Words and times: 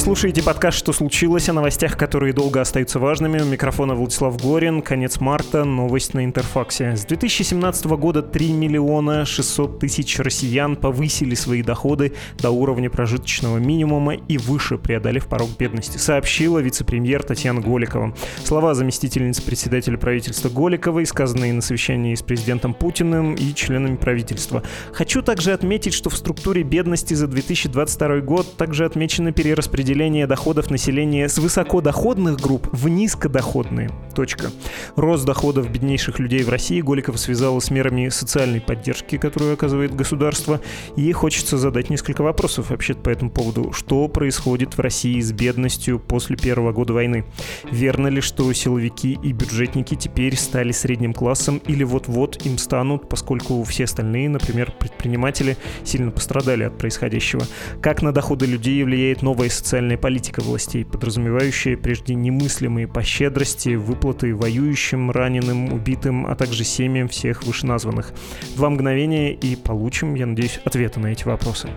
Слушаете 0.00 0.42
подкаст 0.42 0.78
«Что 0.78 0.94
случилось?» 0.94 1.50
о 1.50 1.52
новостях, 1.52 1.98
которые 1.98 2.32
долго 2.32 2.62
остаются 2.62 2.98
важными. 2.98 3.38
У 3.38 3.44
микрофона 3.44 3.94
Владислав 3.94 4.40
Горин. 4.42 4.80
Конец 4.80 5.20
марта. 5.20 5.64
Новость 5.64 6.14
на 6.14 6.24
Интерфаксе. 6.24 6.96
С 6.96 7.04
2017 7.04 7.84
года 7.84 8.22
3 8.22 8.52
миллиона 8.54 9.26
600 9.26 9.78
тысяч 9.78 10.18
россиян 10.18 10.76
повысили 10.76 11.34
свои 11.34 11.62
доходы 11.62 12.14
до 12.38 12.50
уровня 12.50 12.88
прожиточного 12.88 13.58
минимума 13.58 14.14
и 14.14 14.38
выше, 14.38 14.78
преодолев 14.78 15.26
порог 15.26 15.50
бедности, 15.58 15.98
сообщила 15.98 16.60
вице-премьер 16.60 17.22
Татьяна 17.22 17.60
Голикова. 17.60 18.14
Слова 18.42 18.72
заместительницы 18.72 19.42
председателя 19.42 19.98
правительства 19.98 20.48
Голиковой, 20.48 21.04
сказанные 21.04 21.52
на 21.52 21.60
совещании 21.60 22.14
с 22.14 22.22
президентом 22.22 22.72
Путиным 22.72 23.34
и 23.34 23.54
членами 23.54 23.96
правительства. 23.96 24.62
Хочу 24.94 25.20
также 25.20 25.52
отметить, 25.52 25.92
что 25.92 26.08
в 26.08 26.16
структуре 26.16 26.62
бедности 26.62 27.12
за 27.12 27.26
2022 27.26 28.20
год 28.20 28.56
также 28.56 28.86
отмечены 28.86 29.32
перераспределение 29.32 29.89
распределение 29.90 30.28
доходов 30.28 30.70
населения 30.70 31.28
с 31.28 31.38
высокодоходных 31.38 32.36
групп 32.36 32.68
в 32.70 32.88
низкодоходные. 32.88 33.90
Точка. 34.14 34.50
Рост 34.94 35.24
доходов 35.24 35.68
беднейших 35.70 36.20
людей 36.20 36.44
в 36.44 36.48
России 36.48 36.80
Голиков 36.80 37.18
связала 37.18 37.58
с 37.58 37.70
мерами 37.70 38.08
социальной 38.08 38.60
поддержки, 38.60 39.18
которую 39.18 39.54
оказывает 39.54 39.94
государство. 39.94 40.60
И 40.96 41.10
хочется 41.10 41.58
задать 41.58 41.90
несколько 41.90 42.22
вопросов 42.22 42.70
вообще 42.70 42.94
по 42.94 43.08
этому 43.08 43.30
поводу. 43.30 43.72
Что 43.72 44.06
происходит 44.06 44.76
в 44.76 44.80
России 44.80 45.20
с 45.20 45.32
бедностью 45.32 45.98
после 45.98 46.36
первого 46.36 46.72
года 46.72 46.92
войны? 46.92 47.24
Верно 47.72 48.06
ли, 48.06 48.20
что 48.20 48.52
силовики 48.52 49.18
и 49.20 49.32
бюджетники 49.32 49.96
теперь 49.96 50.36
стали 50.36 50.70
средним 50.70 51.14
классом 51.14 51.60
или 51.66 51.82
вот-вот 51.82 52.46
им 52.46 52.58
станут, 52.58 53.08
поскольку 53.08 53.62
все 53.64 53.84
остальные, 53.84 54.28
например, 54.28 54.72
предприниматели, 54.78 55.56
сильно 55.84 56.12
пострадали 56.12 56.64
от 56.64 56.78
происходящего? 56.78 57.42
Как 57.82 58.02
на 58.02 58.12
доходы 58.12 58.46
людей 58.46 58.84
влияет 58.84 59.22
новая 59.22 59.48
социальная 59.48 59.79
политика 59.98 60.40
властей, 60.40 60.84
подразумевающая 60.84 61.76
прежде 61.76 62.14
немыслимые 62.14 62.86
по 62.86 63.02
щедрости 63.02 63.76
выплаты 63.76 64.34
воюющим, 64.34 65.10
раненым, 65.10 65.72
убитым, 65.72 66.26
а 66.26 66.34
также 66.34 66.64
семьям 66.64 67.08
всех 67.08 67.44
вышеназванных. 67.44 68.12
Два 68.56 68.70
мгновения 68.70 69.32
и 69.32 69.56
получим, 69.56 70.14
я 70.14 70.26
надеюсь, 70.26 70.60
ответы 70.64 71.00
на 71.00 71.08
эти 71.08 71.24
вопросы. 71.24 71.68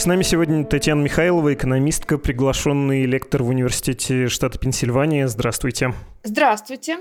С 0.00 0.06
нами 0.06 0.22
сегодня 0.22 0.64
Татьяна 0.64 1.02
Михайлова, 1.02 1.52
экономистка, 1.52 2.16
приглашенный 2.16 3.04
лектор 3.04 3.42
в 3.42 3.48
университете 3.48 4.28
штата 4.28 4.58
Пенсильвания. 4.58 5.26
Здравствуйте. 5.28 5.92
Здравствуйте. 6.22 7.00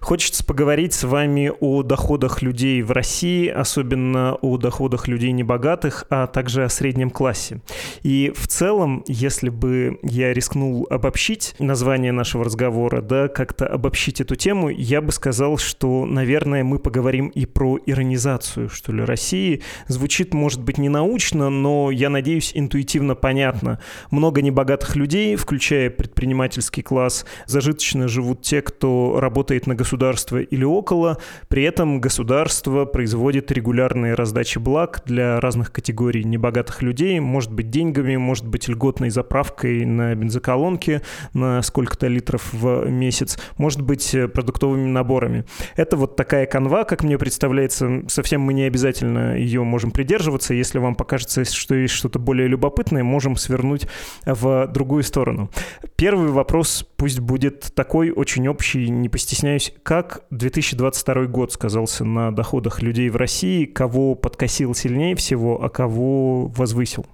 Хочется 0.00 0.44
поговорить 0.44 0.92
с 0.92 1.04
вами 1.04 1.52
о 1.60 1.82
доходах 1.82 2.42
людей 2.42 2.82
в 2.82 2.90
России, 2.90 3.48
особенно 3.48 4.34
о 4.34 4.56
доходах 4.56 5.08
людей 5.08 5.32
небогатых, 5.32 6.04
а 6.10 6.26
также 6.26 6.64
о 6.64 6.68
среднем 6.68 7.10
классе. 7.10 7.60
И 8.02 8.32
в 8.34 8.48
целом, 8.48 9.04
если 9.06 9.48
бы 9.48 9.98
я 10.02 10.32
рискнул 10.32 10.86
обобщить 10.90 11.54
название 11.58 12.12
нашего 12.12 12.44
разговора, 12.44 13.00
да, 13.00 13.28
как-то 13.28 13.66
обобщить 13.66 14.20
эту 14.20 14.36
тему, 14.36 14.68
я 14.68 15.00
бы 15.00 15.12
сказал, 15.12 15.56
что, 15.58 16.06
наверное, 16.06 16.64
мы 16.64 16.78
поговорим 16.78 17.28
и 17.28 17.46
про 17.46 17.78
иронизацию, 17.84 18.68
что 18.68 18.92
ли, 18.92 19.02
России. 19.04 19.62
Звучит, 19.88 20.34
может 20.34 20.62
быть, 20.62 20.78
не 20.78 20.88
научно, 20.88 21.50
но, 21.50 21.90
я 21.90 22.10
надеюсь, 22.10 22.52
интуитивно 22.54 23.14
понятно. 23.14 23.80
Много 24.10 24.42
небогатых 24.42 24.96
людей, 24.96 25.36
включая 25.36 25.90
предпринимательский 25.90 26.82
класс, 26.82 27.24
зажиточно 27.46 28.08
живут 28.08 28.42
те, 28.42 28.62
кто 28.62 29.18
работает 29.20 29.61
работает 29.62 29.66
на 29.66 29.74
государство 29.74 30.38
или 30.40 30.64
около, 30.64 31.18
при 31.48 31.62
этом 31.62 32.00
государство 32.00 32.84
производит 32.84 33.52
регулярные 33.52 34.14
раздачи 34.14 34.58
благ 34.58 35.02
для 35.06 35.40
разных 35.40 35.72
категорий 35.72 36.24
небогатых 36.24 36.82
людей, 36.82 37.20
может 37.20 37.52
быть 37.52 37.70
деньгами, 37.70 38.16
может 38.16 38.46
быть 38.46 38.68
льготной 38.68 39.10
заправкой 39.10 39.84
на 39.84 40.14
бензоколонке 40.14 41.02
на 41.34 41.62
сколько-то 41.62 42.08
литров 42.08 42.52
в 42.52 42.88
месяц, 42.88 43.38
может 43.56 43.82
быть 43.82 44.14
э, 44.14 44.28
продуктовыми 44.28 44.88
наборами. 44.88 45.44
Это 45.76 45.96
вот 45.96 46.16
такая 46.16 46.46
канва, 46.46 46.84
как 46.84 47.04
мне 47.04 47.18
представляется, 47.18 48.02
совсем 48.08 48.40
мы 48.40 48.54
не 48.54 48.64
обязательно 48.64 49.36
ее 49.36 49.62
можем 49.62 49.90
придерживаться, 49.90 50.54
если 50.54 50.78
вам 50.78 50.94
покажется, 50.94 51.44
что 51.44 51.74
есть 51.74 51.94
что-то 51.94 52.18
более 52.18 52.48
любопытное, 52.48 53.04
можем 53.04 53.36
свернуть 53.36 53.86
в 54.26 54.66
другую 54.66 55.02
сторону. 55.02 55.50
Первый 55.96 56.30
вопрос 56.30 56.86
пусть 56.96 57.20
будет 57.20 57.72
такой, 57.74 58.10
очень 58.10 58.48
общий, 58.48 58.88
не 58.88 59.08
постесняйтесь 59.08 59.51
извиняюсь, 59.56 59.72
как 59.82 60.24
2022 60.30 61.26
год 61.26 61.52
сказался 61.52 62.04
на 62.04 62.34
доходах 62.34 62.82
людей 62.82 63.08
в 63.08 63.16
России? 63.16 63.64
Кого 63.64 64.14
подкосил 64.14 64.74
сильнее 64.74 65.14
всего, 65.14 65.62
а 65.62 65.68
кого 65.68 66.46
возвысил? 66.46 67.06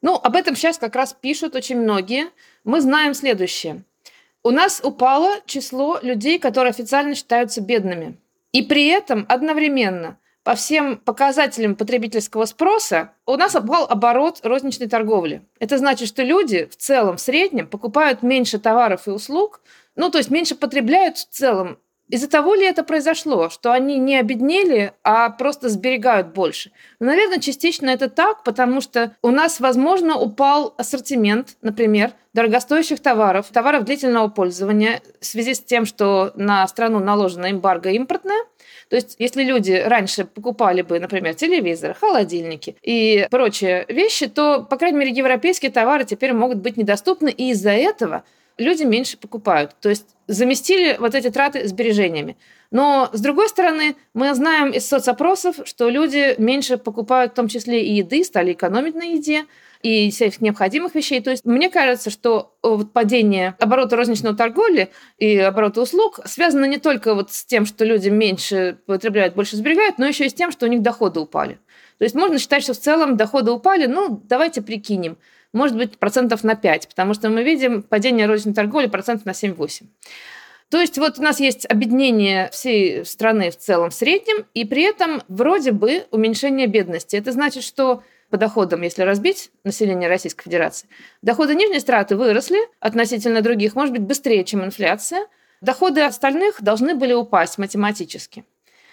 Ну, 0.00 0.14
об 0.14 0.36
этом 0.36 0.56
сейчас 0.56 0.78
как 0.78 0.96
раз 0.96 1.12
пишут 1.12 1.54
очень 1.54 1.80
многие. 1.80 2.26
Мы 2.64 2.80
знаем 2.80 3.14
следующее. 3.14 3.84
У 4.42 4.50
нас 4.50 4.80
упало 4.82 5.40
число 5.46 5.98
людей, 6.02 6.38
которые 6.38 6.70
официально 6.70 7.14
считаются 7.14 7.60
бедными. 7.60 8.16
И 8.52 8.62
при 8.62 8.88
этом 8.88 9.24
одновременно 9.28 10.18
по 10.44 10.54
всем 10.56 10.96
показателям 10.96 11.76
потребительского 11.76 12.46
спроса 12.46 13.12
у 13.26 13.36
нас 13.36 13.54
упал 13.54 13.86
оборот 13.88 14.40
розничной 14.42 14.88
торговли. 14.88 15.42
Это 15.60 15.78
значит, 15.78 16.08
что 16.08 16.24
люди 16.24 16.66
в 16.66 16.76
целом, 16.76 17.16
в 17.16 17.20
среднем, 17.20 17.68
покупают 17.68 18.22
меньше 18.22 18.58
товаров 18.58 19.06
и 19.06 19.10
услуг, 19.10 19.60
ну, 19.96 20.10
то 20.10 20.18
есть 20.18 20.30
меньше 20.30 20.54
потребляют 20.54 21.18
в 21.18 21.28
целом. 21.28 21.78
Из-за 22.08 22.28
того 22.28 22.54
ли 22.54 22.66
это 22.66 22.84
произошло, 22.84 23.48
что 23.48 23.72
они 23.72 23.96
не 23.98 24.18
обеднели, 24.18 24.92
а 25.02 25.30
просто 25.30 25.70
сберегают 25.70 26.34
больше? 26.34 26.70
Ну, 27.00 27.06
наверное, 27.06 27.38
частично 27.38 27.88
это 27.88 28.10
так, 28.10 28.42
потому 28.44 28.82
что 28.82 29.16
у 29.22 29.30
нас, 29.30 29.60
возможно, 29.60 30.18
упал 30.18 30.74
ассортимент, 30.76 31.56
например, 31.62 32.12
дорогостоящих 32.34 33.00
товаров, 33.00 33.46
товаров 33.50 33.84
длительного 33.84 34.28
пользования 34.28 35.00
в 35.20 35.24
связи 35.24 35.54
с 35.54 35.60
тем, 35.60 35.86
что 35.86 36.32
на 36.34 36.68
страну 36.68 36.98
наложена 36.98 37.50
эмбарго 37.50 37.88
импортная. 37.88 38.44
То 38.90 38.96
есть, 38.96 39.16
если 39.18 39.42
люди 39.42 39.72
раньше 39.72 40.26
покупали 40.26 40.82
бы, 40.82 41.00
например, 41.00 41.34
телевизоры, 41.34 41.94
холодильники 41.94 42.76
и 42.82 43.26
прочие 43.30 43.86
вещи, 43.88 44.26
то, 44.26 44.62
по 44.62 44.76
крайней 44.76 44.98
мере, 44.98 45.12
европейские 45.12 45.70
товары 45.70 46.04
теперь 46.04 46.34
могут 46.34 46.58
быть 46.58 46.76
недоступны, 46.76 47.30
и 47.30 47.52
из-за 47.52 47.70
этого 47.70 48.24
люди 48.58 48.82
меньше 48.84 49.16
покупают. 49.16 49.76
То 49.80 49.88
есть 49.88 50.06
заместили 50.26 50.96
вот 50.98 51.14
эти 51.14 51.30
траты 51.30 51.66
сбережениями. 51.66 52.36
Но, 52.70 53.10
с 53.12 53.20
другой 53.20 53.48
стороны, 53.48 53.96
мы 54.14 54.34
знаем 54.34 54.70
из 54.70 54.88
соцопросов, 54.88 55.56
что 55.64 55.90
люди 55.90 56.34
меньше 56.38 56.78
покупают 56.78 57.32
в 57.32 57.34
том 57.34 57.48
числе 57.48 57.84
и 57.84 57.96
еды, 57.96 58.24
стали 58.24 58.52
экономить 58.52 58.94
на 58.94 59.02
еде 59.02 59.44
и 59.82 60.10
всех 60.10 60.40
необходимых 60.40 60.94
вещей. 60.94 61.20
То 61.20 61.30
есть 61.30 61.44
мне 61.44 61.68
кажется, 61.68 62.08
что 62.08 62.56
вот 62.62 62.92
падение 62.92 63.56
оборота 63.58 63.96
розничной 63.96 64.34
торговли 64.34 64.90
и 65.18 65.36
оборота 65.36 65.82
услуг 65.82 66.20
связано 66.24 66.64
не 66.64 66.78
только 66.78 67.14
вот 67.14 67.30
с 67.32 67.44
тем, 67.44 67.66
что 67.66 67.84
люди 67.84 68.08
меньше 68.08 68.78
потребляют, 68.86 69.34
больше 69.34 69.56
сберегают, 69.56 69.98
но 69.98 70.06
еще 70.06 70.26
и 70.26 70.30
с 70.30 70.34
тем, 70.34 70.50
что 70.50 70.66
у 70.66 70.68
них 70.68 70.80
доходы 70.80 71.20
упали. 71.20 71.58
То 71.98 72.04
есть 72.04 72.14
можно 72.14 72.38
считать, 72.38 72.62
что 72.62 72.72
в 72.72 72.78
целом 72.78 73.16
доходы 73.16 73.50
упали, 73.50 73.86
ну, 73.86 74.20
давайте 74.24 74.62
прикинем 74.62 75.18
может 75.52 75.76
быть 75.76 75.98
процентов 75.98 76.44
на 76.44 76.54
5, 76.54 76.88
потому 76.88 77.14
что 77.14 77.28
мы 77.28 77.42
видим 77.42 77.82
падение 77.82 78.26
розничной 78.26 78.54
торговли 78.54 78.86
процентов 78.86 79.26
на 79.26 79.30
7-8. 79.30 79.86
То 80.70 80.80
есть 80.80 80.96
вот 80.96 81.18
у 81.18 81.22
нас 81.22 81.38
есть 81.38 81.70
объединение 81.70 82.48
всей 82.50 83.04
страны 83.04 83.50
в 83.50 83.58
целом 83.58 83.90
в 83.90 83.94
среднем, 83.94 84.46
и 84.54 84.64
при 84.64 84.82
этом 84.82 85.22
вроде 85.28 85.72
бы 85.72 86.06
уменьшение 86.10 86.66
бедности. 86.66 87.14
Это 87.16 87.32
значит, 87.32 87.62
что 87.62 88.02
по 88.30 88.38
доходам, 88.38 88.80
если 88.80 89.02
разбить 89.02 89.50
население 89.64 90.08
Российской 90.08 90.44
Федерации, 90.44 90.88
доходы 91.20 91.54
нижней 91.54 91.80
страты 91.80 92.16
выросли 92.16 92.58
относительно 92.80 93.42
других, 93.42 93.74
может 93.74 93.92
быть, 93.92 94.00
быстрее, 94.00 94.44
чем 94.44 94.64
инфляция. 94.64 95.26
Доходы 95.60 96.00
остальных 96.00 96.62
должны 96.62 96.94
были 96.94 97.12
упасть 97.12 97.58
математически. 97.58 98.46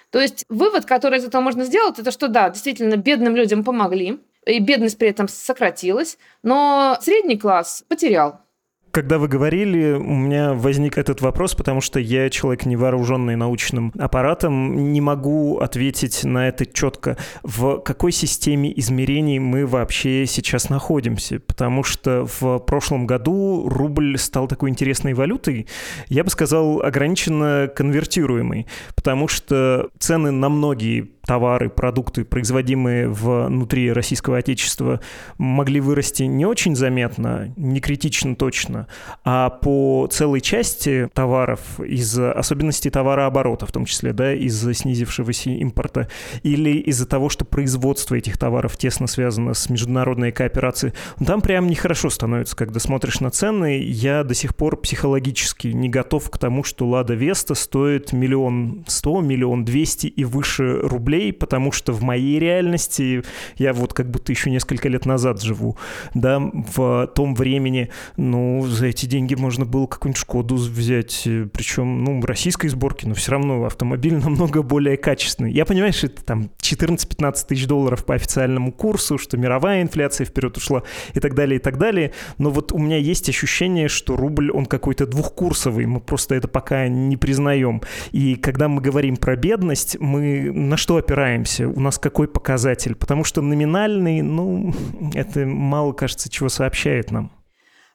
То 0.10 0.20
есть 0.20 0.44
вывод, 0.50 0.84
который 0.84 1.20
из 1.20 1.24
этого 1.24 1.42
можно 1.42 1.64
сделать, 1.64 1.98
это 1.98 2.12
что 2.12 2.28
да, 2.28 2.50
действительно, 2.50 2.98
бедным 2.98 3.38
людям 3.38 3.64
помогли, 3.64 4.20
и 4.46 4.60
бедность 4.60 4.98
при 4.98 5.10
этом 5.10 5.28
сократилась, 5.28 6.18
но 6.44 6.98
средний 7.02 7.38
класс 7.38 7.84
потерял. 7.88 8.42
Когда 8.92 9.20
вы 9.20 9.28
говорили, 9.28 9.92
у 9.94 10.16
меня 10.16 10.54
возник 10.54 10.98
этот 10.98 11.22
вопрос, 11.22 11.54
потому 11.54 11.80
что 11.80 12.00
я 12.00 12.28
человек 12.32 12.66
невооруженный 12.66 13.36
научным 13.36 13.94
аппаратом, 14.00 14.92
не 14.92 15.00
могу 15.00 15.60
ответить 15.60 16.24
на 16.24 16.48
это 16.48 16.66
четко. 16.66 17.16
В 17.44 17.78
какой 17.82 18.12
системе 18.12 18.74
измерений 18.80 19.38
мы 19.38 19.68
вообще 19.68 20.26
сейчас 20.26 20.70
находимся? 20.70 21.40
Потому 21.40 21.84
что 21.84 22.26
в 22.26 22.58
прошлом 22.60 23.06
году 23.06 23.70
рубль 23.70 24.18
стал 24.18 24.48
такой 24.48 24.72
интересной 24.72 25.14
валютой, 25.14 25.68
я 26.08 26.24
бы 26.24 26.32
сказал, 26.32 26.82
ограниченно 26.82 27.72
конвертируемой, 27.74 28.66
потому 28.96 29.28
что 29.28 29.90
цены 30.00 30.32
на 30.32 30.50
многие 30.50 31.12
товары, 31.30 31.70
продукты, 31.70 32.26
производимые 32.26 33.08
внутри 33.08 33.94
российского 33.94 34.38
отечества, 34.38 35.00
могли 35.38 35.80
вырасти 35.80 36.24
не 36.24 36.48
очень 36.48 36.76
заметно, 36.76 37.54
не 37.56 37.80
критично 37.82 38.36
точно, 38.36 38.88
а 39.24 39.52
по 39.52 40.08
целой 40.12 40.42
части 40.42 41.08
товаров 41.14 41.80
из 41.80 42.18
особенностей 42.18 42.90
товарооборота, 42.90 43.68
в 43.68 43.72
том 43.72 43.86
числе, 43.86 44.12
да, 44.12 44.34
из-за 44.34 44.74
снизившегося 44.74 45.52
импорта, 45.52 46.08
или 46.42 46.72
из-за 46.80 47.06
того, 47.06 47.30
что 47.30 47.46
производство 47.46 48.16
этих 48.16 48.40
товаров 48.40 48.76
тесно 48.76 49.06
связано 49.06 49.54
с 49.54 49.70
международной 49.70 50.32
кооперацией, 50.32 50.94
там 51.24 51.42
прям 51.42 51.68
нехорошо 51.68 52.10
становится, 52.10 52.56
когда 52.56 52.80
смотришь 52.80 53.20
на 53.20 53.30
цены. 53.30 53.84
Я 53.84 54.24
до 54.24 54.34
сих 54.34 54.56
пор 54.56 54.78
психологически 54.78 55.68
не 55.68 55.90
готов 55.90 56.28
к 56.32 56.40
тому, 56.40 56.64
что 56.64 56.88
Лада 56.88 57.14
Веста 57.14 57.54
стоит 57.54 58.14
миллион 58.14 58.84
сто, 58.88 59.22
миллион 59.22 59.64
двести 59.64 60.08
и 60.08 60.24
выше 60.24 60.80
рублей, 60.82 61.19
потому 61.32 61.72
что 61.72 61.94
в 61.94 62.02
моей 62.02 62.40
реальности 62.40 63.24
я 63.58 63.74
вот 63.74 63.94
как 63.94 64.10
будто 64.10 64.32
еще 64.32 64.50
несколько 64.50 64.90
лет 64.90 65.06
назад 65.06 65.42
живу, 65.42 65.78
да, 66.14 66.40
в 66.40 67.08
том 67.16 67.36
времени, 67.36 67.90
ну, 68.18 68.66
за 68.66 68.88
эти 68.88 69.06
деньги 69.06 69.36
можно 69.36 69.66
было 69.66 69.86
какую-нибудь 69.86 70.20
Шкоду 70.20 70.56
взять, 70.56 71.28
причем, 71.54 72.04
ну, 72.04 72.22
российской 72.22 72.68
сборки, 72.68 73.06
но 73.06 73.14
все 73.14 73.32
равно 73.32 73.66
автомобиль 73.66 74.16
намного 74.24 74.62
более 74.62 74.98
качественный. 74.98 75.52
Я 75.52 75.66
понимаю, 75.66 75.94
что 75.94 76.08
это 76.08 76.24
там 76.24 76.50
14-15 76.62 77.48
тысяч 77.48 77.68
долларов 77.68 78.06
по 78.06 78.16
официальному 78.16 78.72
курсу, 78.72 79.18
что 79.18 79.38
мировая 79.38 79.82
инфляция 79.82 80.26
вперед 80.26 80.58
ушла 80.58 80.84
и 81.14 81.20
так 81.20 81.36
далее, 81.36 81.60
и 81.60 81.62
так 81.62 81.78
далее, 81.78 82.14
но 82.38 82.50
вот 82.50 82.72
у 82.72 82.78
меня 82.78 82.98
есть 82.98 83.30
ощущение, 83.30 83.88
что 83.88 84.16
рубль, 84.16 84.52
он 84.52 84.66
какой-то 84.66 85.06
двухкурсовый, 85.06 85.86
мы 85.86 86.00
просто 86.00 86.36
это 86.36 86.48
пока 86.48 86.88
не 86.88 87.18
признаем. 87.18 87.82
И 88.12 88.36
когда 88.36 88.68
мы 88.68 88.82
говорим 88.82 89.18
про 89.18 89.36
бедность, 89.36 89.98
мы 90.00 90.52
на 90.52 90.78
что 90.78 91.00
опираемся? 91.10 91.68
У 91.68 91.80
нас 91.80 91.98
какой 91.98 92.28
показатель? 92.28 92.96
Потому 92.96 93.24
что 93.24 93.42
номинальный, 93.42 94.22
ну, 94.22 94.74
это 95.14 95.46
мало, 95.46 95.94
кажется, 95.94 96.30
чего 96.30 96.50
сообщает 96.50 97.12
нам. 97.12 97.32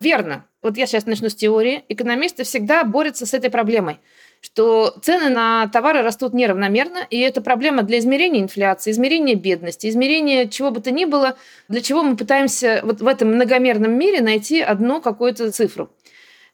Верно. 0.00 0.44
Вот 0.62 0.76
я 0.76 0.86
сейчас 0.86 1.06
начну 1.06 1.28
с 1.28 1.34
теории. 1.34 1.84
Экономисты 1.88 2.42
всегда 2.44 2.84
борются 2.84 3.26
с 3.26 3.34
этой 3.34 3.50
проблемой 3.50 3.98
что 4.40 4.94
цены 5.00 5.30
на 5.30 5.68
товары 5.68 6.02
растут 6.02 6.34
неравномерно, 6.34 6.98
и 7.08 7.18
это 7.18 7.40
проблема 7.40 7.82
для 7.82 7.98
измерения 7.98 8.42
инфляции, 8.42 8.90
измерения 8.90 9.36
бедности, 9.36 9.88
измерения 9.88 10.48
чего 10.48 10.70
бы 10.70 10.82
то 10.82 10.90
ни 10.90 11.06
было, 11.06 11.38
для 11.68 11.80
чего 11.80 12.02
мы 12.02 12.14
пытаемся 12.14 12.82
вот 12.84 13.00
в 13.00 13.06
этом 13.06 13.28
многомерном 13.36 13.92
мире 13.92 14.20
найти 14.20 14.60
одну 14.60 15.00
какую-то 15.00 15.50
цифру. 15.50 15.88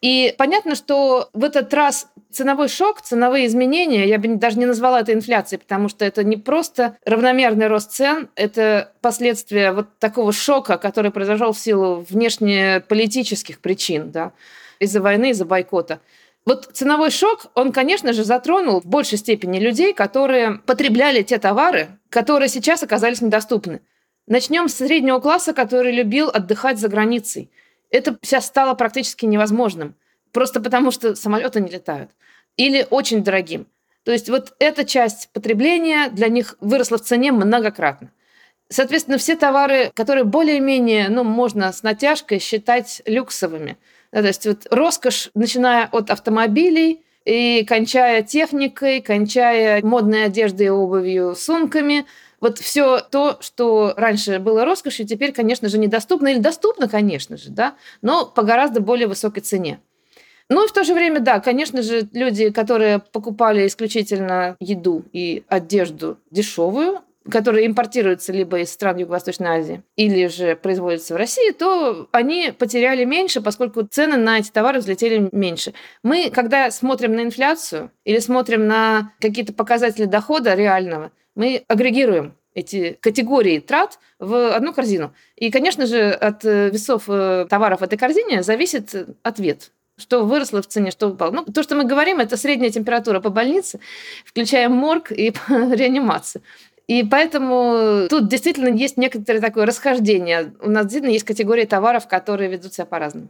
И 0.01 0.33
понятно, 0.37 0.75
что 0.75 1.29
в 1.33 1.43
этот 1.43 1.71
раз 1.73 2.07
ценовой 2.31 2.69
шок, 2.69 3.01
ценовые 3.01 3.45
изменения, 3.45 4.07
я 4.07 4.17
бы 4.17 4.29
даже 4.35 4.57
не 4.57 4.65
назвала 4.65 5.01
это 5.01 5.13
инфляцией, 5.13 5.59
потому 5.59 5.89
что 5.89 6.05
это 6.05 6.23
не 6.23 6.37
просто 6.37 6.97
равномерный 7.05 7.67
рост 7.67 7.91
цен, 7.91 8.29
это 8.35 8.91
последствия 9.01 9.71
вот 9.71 9.99
такого 9.99 10.33
шока, 10.33 10.77
который 10.77 11.11
произошел 11.11 11.53
в 11.53 11.59
силу 11.59 12.05
внешнеполитических 12.09 13.59
причин, 13.59 14.11
да, 14.11 14.31
из-за 14.79 15.01
войны, 15.01 15.31
из-за 15.31 15.45
бойкота. 15.45 15.99
Вот 16.45 16.69
ценовой 16.73 17.11
шок, 17.11 17.51
он, 17.53 17.71
конечно 17.71 18.13
же, 18.13 18.23
затронул 18.23 18.81
в 18.81 18.85
большей 18.85 19.19
степени 19.19 19.59
людей, 19.59 19.93
которые 19.93 20.59
потребляли 20.65 21.21
те 21.21 21.37
товары, 21.37 21.99
которые 22.09 22.49
сейчас 22.49 22.81
оказались 22.81 23.21
недоступны. 23.21 23.81
Начнем 24.25 24.67
с 24.67 24.75
среднего 24.75 25.19
класса, 25.19 25.53
который 25.53 25.91
любил 25.91 26.29
отдыхать 26.29 26.79
за 26.79 26.87
границей. 26.87 27.51
Это 27.91 28.17
сейчас 28.21 28.47
стало 28.47 28.73
практически 28.73 29.25
невозможным. 29.25 29.95
Просто 30.31 30.61
потому, 30.61 30.91
что 30.91 31.15
самолеты 31.15 31.59
не 31.59 31.69
летают. 31.69 32.11
Или 32.57 32.87
очень 32.89 33.23
дорогим. 33.23 33.67
То 34.03 34.11
есть 34.11 34.29
вот 34.29 34.53
эта 34.59 34.85
часть 34.85 35.29
потребления 35.33 36.09
для 36.09 36.29
них 36.29 36.55
выросла 36.61 36.97
в 36.97 37.01
цене 37.01 37.31
многократно. 37.31 38.09
Соответственно, 38.69 39.17
все 39.17 39.35
товары, 39.35 39.91
которые 39.93 40.23
более-менее, 40.23 41.09
ну, 41.09 41.23
можно 41.23 41.71
с 41.71 41.83
натяжкой 41.83 42.39
считать 42.39 43.01
люксовыми. 43.05 43.77
Да, 44.13 44.21
то 44.21 44.27
есть 44.27 44.47
вот 44.47 44.67
роскошь, 44.71 45.29
начиная 45.35 45.87
от 45.87 46.09
автомобилей 46.09 47.03
и 47.25 47.65
кончая 47.65 48.23
техникой, 48.23 49.01
кончая 49.01 49.81
модной 49.83 50.25
одеждой, 50.25 50.69
обувью, 50.69 51.35
сумками– 51.35 52.05
вот 52.41 52.57
все 52.57 52.99
то, 52.99 53.37
что 53.39 53.93
раньше 53.95 54.39
было 54.39 54.65
роскошью, 54.65 55.07
теперь, 55.07 55.31
конечно 55.31 55.69
же, 55.69 55.77
недоступно 55.77 56.29
или 56.29 56.39
доступно, 56.39 56.89
конечно 56.89 57.37
же, 57.37 57.49
да, 57.49 57.75
но 58.01 58.25
по 58.25 58.41
гораздо 58.41 58.81
более 58.81 59.07
высокой 59.07 59.41
цене. 59.41 59.79
Ну 60.49 60.65
и 60.65 60.67
в 60.67 60.73
то 60.73 60.83
же 60.83 60.93
время, 60.93 61.21
да, 61.21 61.39
конечно 61.39 61.81
же, 61.81 62.09
люди, 62.11 62.49
которые 62.49 62.99
покупали 62.99 63.65
исключительно 63.67 64.57
еду 64.59 65.05
и 65.13 65.45
одежду 65.47 66.17
дешевую, 66.29 66.99
которые 67.29 67.67
импортируются 67.67 68.33
либо 68.33 68.59
из 68.59 68.71
стран 68.71 68.97
Юго-Восточной 68.97 69.59
Азии, 69.59 69.83
или 69.95 70.27
же 70.27 70.55
производятся 70.55 71.13
в 71.13 71.17
России, 71.17 71.51
то 71.51 72.09
они 72.11 72.51
потеряли 72.57 73.05
меньше, 73.05 73.41
поскольку 73.41 73.83
цены 73.83 74.17
на 74.17 74.39
эти 74.39 74.49
товары 74.49 74.79
взлетели 74.79 75.29
меньше. 75.31 75.73
Мы, 76.03 76.31
когда 76.31 76.71
смотрим 76.71 77.15
на 77.15 77.21
инфляцию 77.21 77.91
или 78.03 78.19
смотрим 78.19 78.67
на 78.67 79.13
какие-то 79.21 79.53
показатели 79.53 80.05
дохода 80.05 80.55
реального, 80.55 81.11
мы 81.35 81.63
агрегируем 81.67 82.35
эти 82.53 82.97
категории 82.99 83.59
трат 83.59 83.99
в 84.19 84.53
одну 84.53 84.73
корзину. 84.73 85.13
И, 85.35 85.51
конечно 85.51 85.85
же, 85.85 86.11
от 86.11 86.43
э, 86.43 86.69
весов 86.69 87.03
э, 87.07 87.45
товаров 87.49 87.79
в 87.79 87.83
этой 87.83 87.97
корзине 87.97 88.43
зависит 88.43 88.93
ответ 89.23 89.71
что 89.97 90.25
выросло 90.25 90.63
в 90.63 90.67
цене, 90.67 90.89
что 90.89 91.09
упало. 91.09 91.29
Ну, 91.31 91.45
то, 91.45 91.61
что 91.61 91.75
мы 91.75 91.83
говорим, 91.83 92.19
это 92.19 92.35
средняя 92.35 92.71
температура 92.71 93.19
по 93.19 93.29
больнице, 93.29 93.79
включая 94.25 94.67
морг 94.67 95.11
и 95.11 95.31
реанимацию. 95.49 96.41
И 96.87 97.03
поэтому 97.03 98.07
тут 98.09 98.27
действительно 98.27 98.75
есть 98.75 98.97
некоторое 98.97 99.39
такое 99.39 99.65
расхождение. 99.65 100.53
У 100.59 100.69
нас 100.69 100.85
действительно 100.85 101.11
есть 101.11 101.25
категории 101.25 101.65
товаров, 101.65 102.07
которые 102.07 102.49
ведут 102.49 102.73
себя 102.73 102.85
по-разному. 102.85 103.29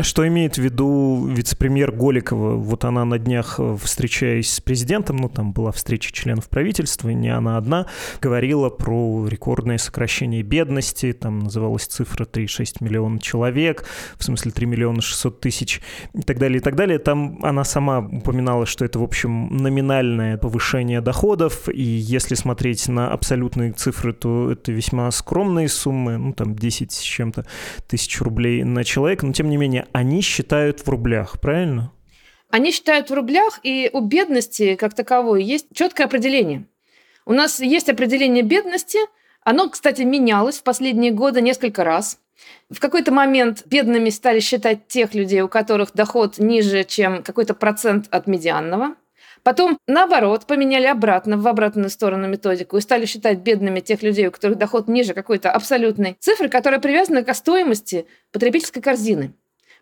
Что 0.00 0.26
имеет 0.28 0.56
в 0.56 0.58
виду 0.58 1.26
вице-премьер 1.26 1.90
Голикова? 1.90 2.54
Вот 2.54 2.84
она 2.84 3.04
на 3.04 3.18
днях, 3.18 3.56
э, 3.58 3.76
встречаясь 3.82 4.52
с 4.52 4.60
президентом, 4.60 5.16
ну 5.16 5.28
там 5.28 5.52
была 5.52 5.72
встреча 5.72 6.12
членов 6.12 6.48
правительства, 6.48 7.08
не 7.08 7.30
она 7.30 7.56
одна, 7.56 7.86
говорила 8.20 8.70
про 8.70 9.26
рекордное 9.26 9.78
сокращение 9.78 10.42
бедности, 10.42 11.12
там 11.12 11.40
называлась 11.40 11.86
цифра 11.86 12.24
3,6 12.24 12.76
миллиона 12.80 13.18
человек, 13.18 13.84
в 14.16 14.24
смысле 14.24 14.52
3 14.52 14.66
миллиона 14.66 15.02
600 15.02 15.40
тысяч 15.40 15.80
и 16.14 16.22
так 16.22 16.38
далее, 16.38 16.58
и 16.58 16.62
так 16.62 16.76
далее. 16.76 16.98
Там 16.98 17.40
она 17.42 17.64
сама 17.64 17.98
упоминала, 17.98 18.66
что 18.66 18.84
это, 18.84 19.00
в 19.00 19.02
общем, 19.02 19.48
номинальное 19.56 20.36
повышение 20.36 21.00
доходов, 21.00 21.68
и 21.68 21.82
если 21.82 22.36
смотреть 22.36 22.88
на 22.88 23.10
абсолютные 23.10 23.72
цифры, 23.72 24.12
то 24.12 24.52
это 24.52 24.70
весьма 24.70 25.10
скромные 25.10 25.68
суммы, 25.68 26.18
ну 26.18 26.32
там 26.32 26.54
10 26.54 26.92
с 26.92 27.00
чем-то 27.00 27.46
тысяч 27.88 28.20
рублей 28.20 28.62
на 28.62 28.84
человека, 28.84 29.26
но 29.26 29.32
тем 29.32 29.50
не 29.50 29.56
менее 29.58 29.86
они 29.92 30.20
считают 30.22 30.80
в 30.80 30.88
рублях, 30.88 31.40
правильно? 31.40 31.92
Они 32.50 32.72
считают 32.72 33.10
в 33.10 33.14
рублях, 33.14 33.60
и 33.62 33.90
у 33.92 34.00
бедности 34.00 34.74
как 34.74 34.94
таковой 34.94 35.42
есть 35.42 35.66
четкое 35.74 36.06
определение. 36.06 36.64
У 37.26 37.32
нас 37.34 37.60
есть 37.60 37.90
определение 37.90 38.42
бедности. 38.42 38.98
Оно, 39.42 39.68
кстати, 39.68 40.02
менялось 40.02 40.58
в 40.58 40.62
последние 40.62 41.12
годы 41.12 41.42
несколько 41.42 41.84
раз. 41.84 42.18
В 42.70 42.80
какой-то 42.80 43.12
момент 43.12 43.64
бедными 43.66 44.08
стали 44.08 44.40
считать 44.40 44.88
тех 44.88 45.14
людей, 45.14 45.42
у 45.42 45.48
которых 45.48 45.92
доход 45.92 46.38
ниже, 46.38 46.84
чем 46.84 47.22
какой-то 47.22 47.52
процент 47.52 48.06
от 48.10 48.26
медианного. 48.26 48.94
Потом, 49.42 49.78
наоборот, 49.86 50.46
поменяли 50.46 50.86
обратно, 50.86 51.36
в 51.36 51.46
обратную 51.46 51.90
сторону 51.90 52.28
методику 52.28 52.76
и 52.76 52.80
стали 52.80 53.04
считать 53.06 53.38
бедными 53.38 53.80
тех 53.80 54.02
людей, 54.02 54.26
у 54.28 54.30
которых 54.30 54.58
доход 54.58 54.88
ниже 54.88 55.14
какой-то 55.14 55.50
абсолютной 55.50 56.16
цифры, 56.20 56.48
которая 56.48 56.80
привязана 56.80 57.22
к 57.22 57.34
стоимости 57.34 58.06
потребительской 58.32 58.82
корзины 58.82 59.34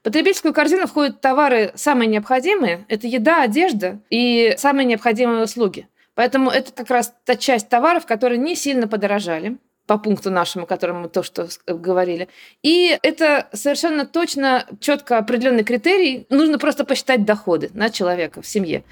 потребительскую 0.07 0.55
корзину 0.55 0.87
входят 0.87 1.21
товары 1.21 1.73
самые 1.75 2.07
необходимые. 2.07 2.85
Это 2.87 3.09
еда, 3.09 3.43
одежда 3.43 3.99
и 4.09 4.55
самые 4.57 4.87
необходимые 4.87 5.43
услуги. 5.43 5.89
Поэтому 6.15 6.49
это 6.49 6.71
как 6.71 6.91
раз 6.91 7.13
та 7.25 7.35
часть 7.35 7.69
товаров, 7.69 8.07
которые 8.07 8.39
не 8.39 8.55
сильно 8.55 8.87
подорожали 8.87 9.57
по 9.89 9.99
пункту 9.99 10.31
нашему, 10.31 10.65
которому 10.65 11.01
мы 11.01 11.09
то, 11.09 11.25
что 11.25 11.49
говорили. 11.67 12.29
И 12.63 12.97
это 13.03 13.49
совершенно 13.53 14.07
точно, 14.07 14.65
четко 14.79 15.19
определенный 15.19 15.65
критерий. 15.65 16.25
Нужно 16.31 16.61
просто 16.61 16.85
посчитать 16.85 17.25
доходы 17.25 17.71
на 17.75 17.91
человека 17.91 18.43
в 18.43 18.47
семье. 18.47 18.85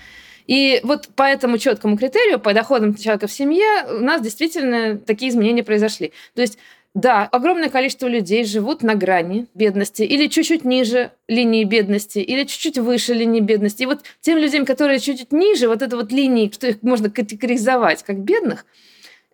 И 0.49 0.81
вот 0.83 1.07
по 1.15 1.23
этому 1.23 1.59
четкому 1.59 1.97
критерию, 1.97 2.41
по 2.41 2.53
доходам 2.53 2.97
человека 2.97 3.29
в 3.29 3.33
семье, 3.33 3.87
у 3.89 4.01
нас 4.01 4.21
действительно 4.21 4.99
такие 4.99 5.31
изменения 5.31 5.63
произошли. 5.63 6.13
То 6.35 6.43
есть 6.43 6.59
да, 6.95 7.25
огромное 7.25 7.71
количество 7.71 8.07
людей 8.07 8.45
живут 8.45 8.85
на 8.85 8.95
грани 8.95 9.47
бедности 9.55 10.03
или 10.03 10.29
чуть-чуть 10.29 10.65
ниже 10.65 11.11
линии 11.27 11.65
бедности, 11.65 12.21
или 12.21 12.45
чуть-чуть 12.45 12.79
выше 12.79 13.15
линии 13.15 13.41
бедности. 13.41 13.83
И 13.83 13.87
вот 13.87 14.03
тем 14.21 14.39
людям, 14.39 14.65
которые 14.65 15.01
чуть-чуть 15.01 15.33
ниже 15.33 15.67
вот 15.67 15.83
этой 15.83 15.97
вот 15.97 16.13
линии, 16.13 16.51
что 16.53 16.69
их 16.69 16.83
можно 16.83 17.11
категоризовать 17.11 18.05
как 18.05 18.21
бедных, 18.21 18.65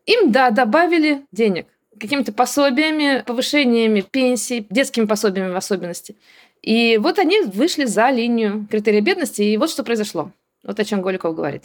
им, 0.07 0.33
да, 0.33 0.51
добавили 0.51 1.23
денег 1.33 1.67
какими-то 2.01 2.33
пособиями, 2.33 3.23
повышениями 3.27 4.01
пенсий, 4.01 4.67
детскими 4.71 5.05
пособиями 5.05 5.53
в 5.53 5.57
особенности. 5.57 6.17
И 6.63 6.97
вот 6.97 7.19
они 7.19 7.43
вышли 7.43 7.85
за 7.85 8.09
линию 8.09 8.67
критерия 8.71 9.03
бедности, 9.03 9.43
и 9.43 9.57
вот 9.59 9.71
что 9.71 9.85
произошло. 9.85 10.33
Вот 10.65 10.81
о 10.81 10.85
чем 10.85 11.03
Голиков 11.03 11.35
говорит. 11.35 11.65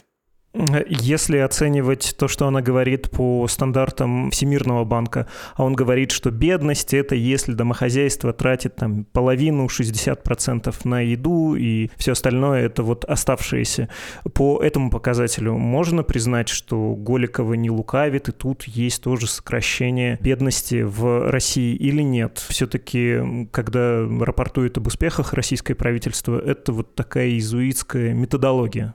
Если 0.88 1.38
оценивать 1.38 2.14
то, 2.18 2.28
что 2.28 2.46
она 2.46 2.62
говорит 2.62 3.10
по 3.10 3.46
стандартам 3.48 4.30
Всемирного 4.30 4.84
банка, 4.84 5.26
а 5.54 5.64
он 5.64 5.74
говорит, 5.74 6.10
что 6.10 6.30
бедность— 6.30 6.94
это 6.94 7.14
если 7.14 7.52
домохозяйство 7.52 8.32
тратит 8.32 8.76
там 8.76 9.04
половину, 9.04 9.66
60% 9.66 10.74
на 10.84 11.00
еду, 11.00 11.54
и 11.54 11.90
все 11.96 12.12
остальное— 12.12 12.62
это 12.66 12.82
вот 12.82 13.04
оставшиеся. 13.04 13.88
По 14.32 14.62
этому 14.62 14.90
показателю 14.90 15.54
можно 15.54 16.02
признать, 16.02 16.48
что 16.48 16.94
Голикова 16.94 17.54
не 17.54 17.70
лукавит, 17.70 18.28
и 18.28 18.32
тут 18.32 18.64
есть 18.64 19.02
тоже 19.02 19.26
сокращение 19.26 20.18
бедности 20.20 20.82
в 20.82 21.30
России 21.30 21.74
или 21.74 22.02
нет? 22.02 22.42
Все-таки, 22.48 23.48
когда 23.52 24.06
рапортует 24.20 24.78
об 24.78 24.86
успехах 24.86 25.34
российское 25.34 25.74
правительство, 25.74 26.38
это 26.38 26.72
вот 26.72 26.94
такая 26.94 27.28
иезуитская 27.28 28.14
методология. 28.14 28.94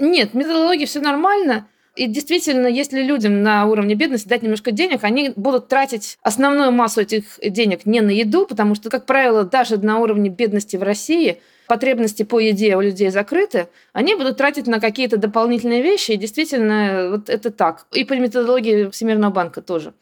Нет, 0.00 0.32
методология 0.32 0.86
все 0.86 1.00
нормально. 1.00 1.68
И 1.94 2.06
действительно, 2.06 2.66
если 2.66 3.02
людям 3.02 3.42
на 3.42 3.66
уровне 3.66 3.94
бедности 3.94 4.26
дать 4.26 4.42
немножко 4.42 4.70
денег, 4.70 5.04
они 5.04 5.32
будут 5.36 5.68
тратить 5.68 6.16
основную 6.22 6.72
массу 6.72 7.02
этих 7.02 7.38
денег 7.42 7.84
не 7.84 8.00
на 8.00 8.10
еду, 8.10 8.46
потому 8.46 8.74
что, 8.74 8.88
как 8.88 9.04
правило, 9.04 9.44
даже 9.44 9.76
на 9.76 9.98
уровне 9.98 10.30
бедности 10.30 10.76
в 10.76 10.82
России 10.82 11.40
потребности 11.66 12.22
по 12.22 12.40
еде 12.40 12.74
у 12.76 12.80
людей 12.80 13.10
закрыты, 13.10 13.68
они 13.92 14.14
будут 14.14 14.38
тратить 14.38 14.66
на 14.66 14.80
какие-то 14.80 15.18
дополнительные 15.18 15.82
вещи, 15.82 16.12
и 16.12 16.16
действительно, 16.16 17.10
вот 17.10 17.28
это 17.28 17.50
так. 17.50 17.86
И 17.92 18.04
по 18.04 18.14
методологии 18.14 18.88
Всемирного 18.90 19.30
банка 19.30 19.60
тоже. 19.60 19.92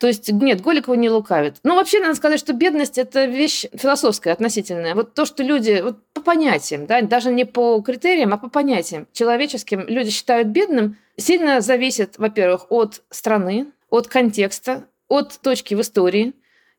То 0.00 0.06
есть, 0.06 0.32
нет, 0.32 0.62
Голикова 0.62 0.94
не 0.94 1.10
лукавит. 1.10 1.56
Ну, 1.62 1.74
вообще, 1.76 2.00
надо 2.00 2.14
сказать, 2.14 2.40
что 2.40 2.54
бедность– 2.54 2.96
это 2.98 3.26
вещь 3.26 3.66
философская, 3.74 4.32
относительная. 4.32 4.94
Вот 4.94 5.12
то, 5.12 5.26
что 5.26 5.42
люди, 5.42 5.82
вот 5.84 5.98
по 6.14 6.22
понятиям, 6.22 6.86
да, 6.86 7.02
даже 7.02 7.30
не 7.30 7.44
по 7.44 7.78
критериям, 7.82 8.32
а 8.32 8.38
по 8.38 8.48
понятиям 8.48 9.06
человеческим 9.12 9.84
люди 9.86 10.08
считают 10.08 10.48
бедным, 10.48 10.96
сильно 11.18 11.60
зависит, 11.60 12.16
во-первых, 12.16 12.72
от 12.72 13.02
страны, 13.10 13.66
от 13.90 14.06
контекста, 14.08 14.86
от 15.06 15.38
точки 15.42 15.74
в 15.74 15.82
истории. 15.82 16.32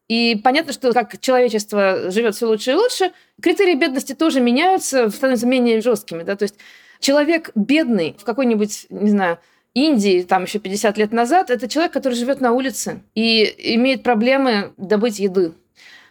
И 0.07 0.41
понятно, 0.43 0.73
что 0.73 0.91
как 0.91 1.19
человечество 1.19 2.09
живет 2.09 2.33
все 2.33 2.47
лучше 2.47 2.71
и 2.71 2.73
лучше, 2.73 3.11
критерии 3.39 3.75
бедности 3.75 4.15
тоже 4.15 4.41
меняются, 4.41 5.11
становятся 5.11 5.45
менее 5.45 5.79
жесткими. 5.81 6.23
Да? 6.23 6.35
То 6.35 6.43
есть 6.43 6.55
человек 6.99 7.51
бедный 7.53 8.15
в 8.17 8.23
какой-нибудь, 8.23 8.87
не 8.89 9.11
знаю, 9.11 9.37
Индии, 9.73 10.23
там 10.23 10.43
еще 10.43 10.59
50 10.59 10.97
лет 10.97 11.11
назад, 11.13 11.49
это 11.49 11.67
человек, 11.69 11.93
который 11.93 12.13
живет 12.13 12.41
на 12.41 12.51
улице 12.51 13.03
и 13.15 13.43
имеет 13.75 14.03
проблемы 14.03 14.73
добыть 14.77 15.19
еды. 15.19 15.53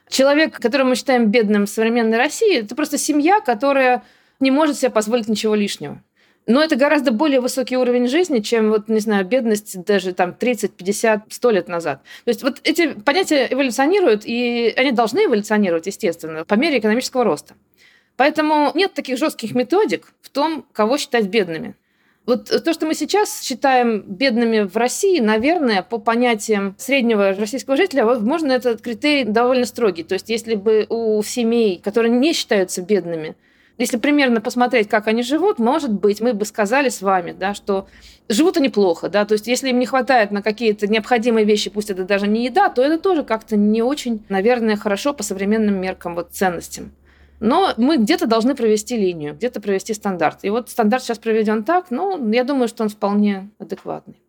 Человек, 0.08 0.58
которого 0.58 0.88
мы 0.88 0.96
считаем 0.96 1.30
бедным 1.30 1.66
в 1.66 1.70
современной 1.70 2.16
России, 2.16 2.60
это 2.60 2.74
просто 2.74 2.98
семья, 2.98 3.40
которая 3.40 4.02
не 4.40 4.50
может 4.50 4.78
себе 4.78 4.90
позволить 4.90 5.28
ничего 5.28 5.54
лишнего. 5.54 6.02
Но 6.46 6.62
это 6.62 6.74
гораздо 6.74 7.12
более 7.12 7.40
высокий 7.40 7.76
уровень 7.76 8.08
жизни, 8.08 8.40
чем, 8.40 8.70
вот, 8.70 8.88
не 8.88 9.00
знаю, 9.00 9.26
бедность 9.26 9.84
даже 9.84 10.14
там 10.14 10.34
30, 10.34 10.72
50, 10.72 11.24
100 11.28 11.50
лет 11.50 11.68
назад. 11.68 12.02
То 12.24 12.30
есть 12.30 12.42
вот 12.42 12.60
эти 12.64 12.88
понятия 12.88 13.46
эволюционируют, 13.50 14.22
и 14.24 14.72
они 14.76 14.90
должны 14.90 15.26
эволюционировать, 15.26 15.86
естественно, 15.86 16.44
по 16.44 16.54
мере 16.54 16.78
экономического 16.78 17.24
роста. 17.24 17.54
Поэтому 18.16 18.72
нет 18.74 18.94
таких 18.94 19.18
жестких 19.18 19.54
методик 19.54 20.12
в 20.22 20.30
том, 20.30 20.66
кого 20.72 20.98
считать 20.98 21.26
бедными. 21.26 21.74
Вот 22.26 22.44
то, 22.46 22.72
что 22.72 22.86
мы 22.86 22.94
сейчас 22.94 23.42
считаем 23.42 24.02
бедными 24.02 24.60
в 24.60 24.76
России, 24.76 25.20
наверное, 25.20 25.82
по 25.82 25.98
понятиям 25.98 26.74
среднего 26.78 27.34
российского 27.34 27.76
жителя, 27.76 28.04
возможно, 28.04 28.52
этот 28.52 28.82
критерий 28.82 29.24
довольно 29.24 29.64
строгий. 29.64 30.04
То 30.04 30.14
есть 30.14 30.28
если 30.28 30.54
бы 30.54 30.86
у 30.88 31.22
семей, 31.22 31.80
которые 31.82 32.12
не 32.12 32.32
считаются 32.32 32.82
бедными, 32.82 33.36
если 33.78 33.96
примерно 33.96 34.42
посмотреть, 34.42 34.88
как 34.88 35.08
они 35.08 35.22
живут, 35.22 35.58
может 35.58 35.90
быть, 35.90 36.20
мы 36.20 36.34
бы 36.34 36.44
сказали 36.44 36.90
с 36.90 37.00
вами, 37.00 37.32
да, 37.32 37.54
что 37.54 37.88
живут 38.28 38.58
они 38.58 38.68
плохо, 38.68 39.08
да, 39.08 39.24
то 39.24 39.32
есть 39.32 39.46
если 39.46 39.70
им 39.70 39.78
не 39.78 39.86
хватает 39.86 40.30
на 40.30 40.42
какие-то 40.42 40.86
необходимые 40.86 41.46
вещи, 41.46 41.70
пусть 41.70 41.88
это 41.88 42.04
даже 42.04 42.28
не 42.28 42.44
еда, 42.44 42.68
то 42.68 42.82
это 42.82 42.98
тоже 42.98 43.24
как-то 43.24 43.56
не 43.56 43.80
очень, 43.80 44.22
наверное, 44.28 44.76
хорошо 44.76 45.14
по 45.14 45.22
современным 45.22 45.80
меркам 45.80 46.14
вот 46.14 46.32
ценностям. 46.32 46.92
Но 47.40 47.72
мы 47.78 47.96
где-то 47.96 48.26
должны 48.26 48.54
провести 48.54 48.96
линию, 48.96 49.34
где-то 49.34 49.60
провести 49.60 49.94
стандарт. 49.94 50.40
И 50.42 50.50
вот 50.50 50.68
стандарт 50.68 51.02
сейчас 51.02 51.18
проведен 51.18 51.64
так, 51.64 51.90
ну, 51.90 52.30
я 52.30 52.44
думаю, 52.44 52.68
что 52.68 52.84
он 52.84 52.90
вполне 52.90 53.50
адекватный. 53.58 54.20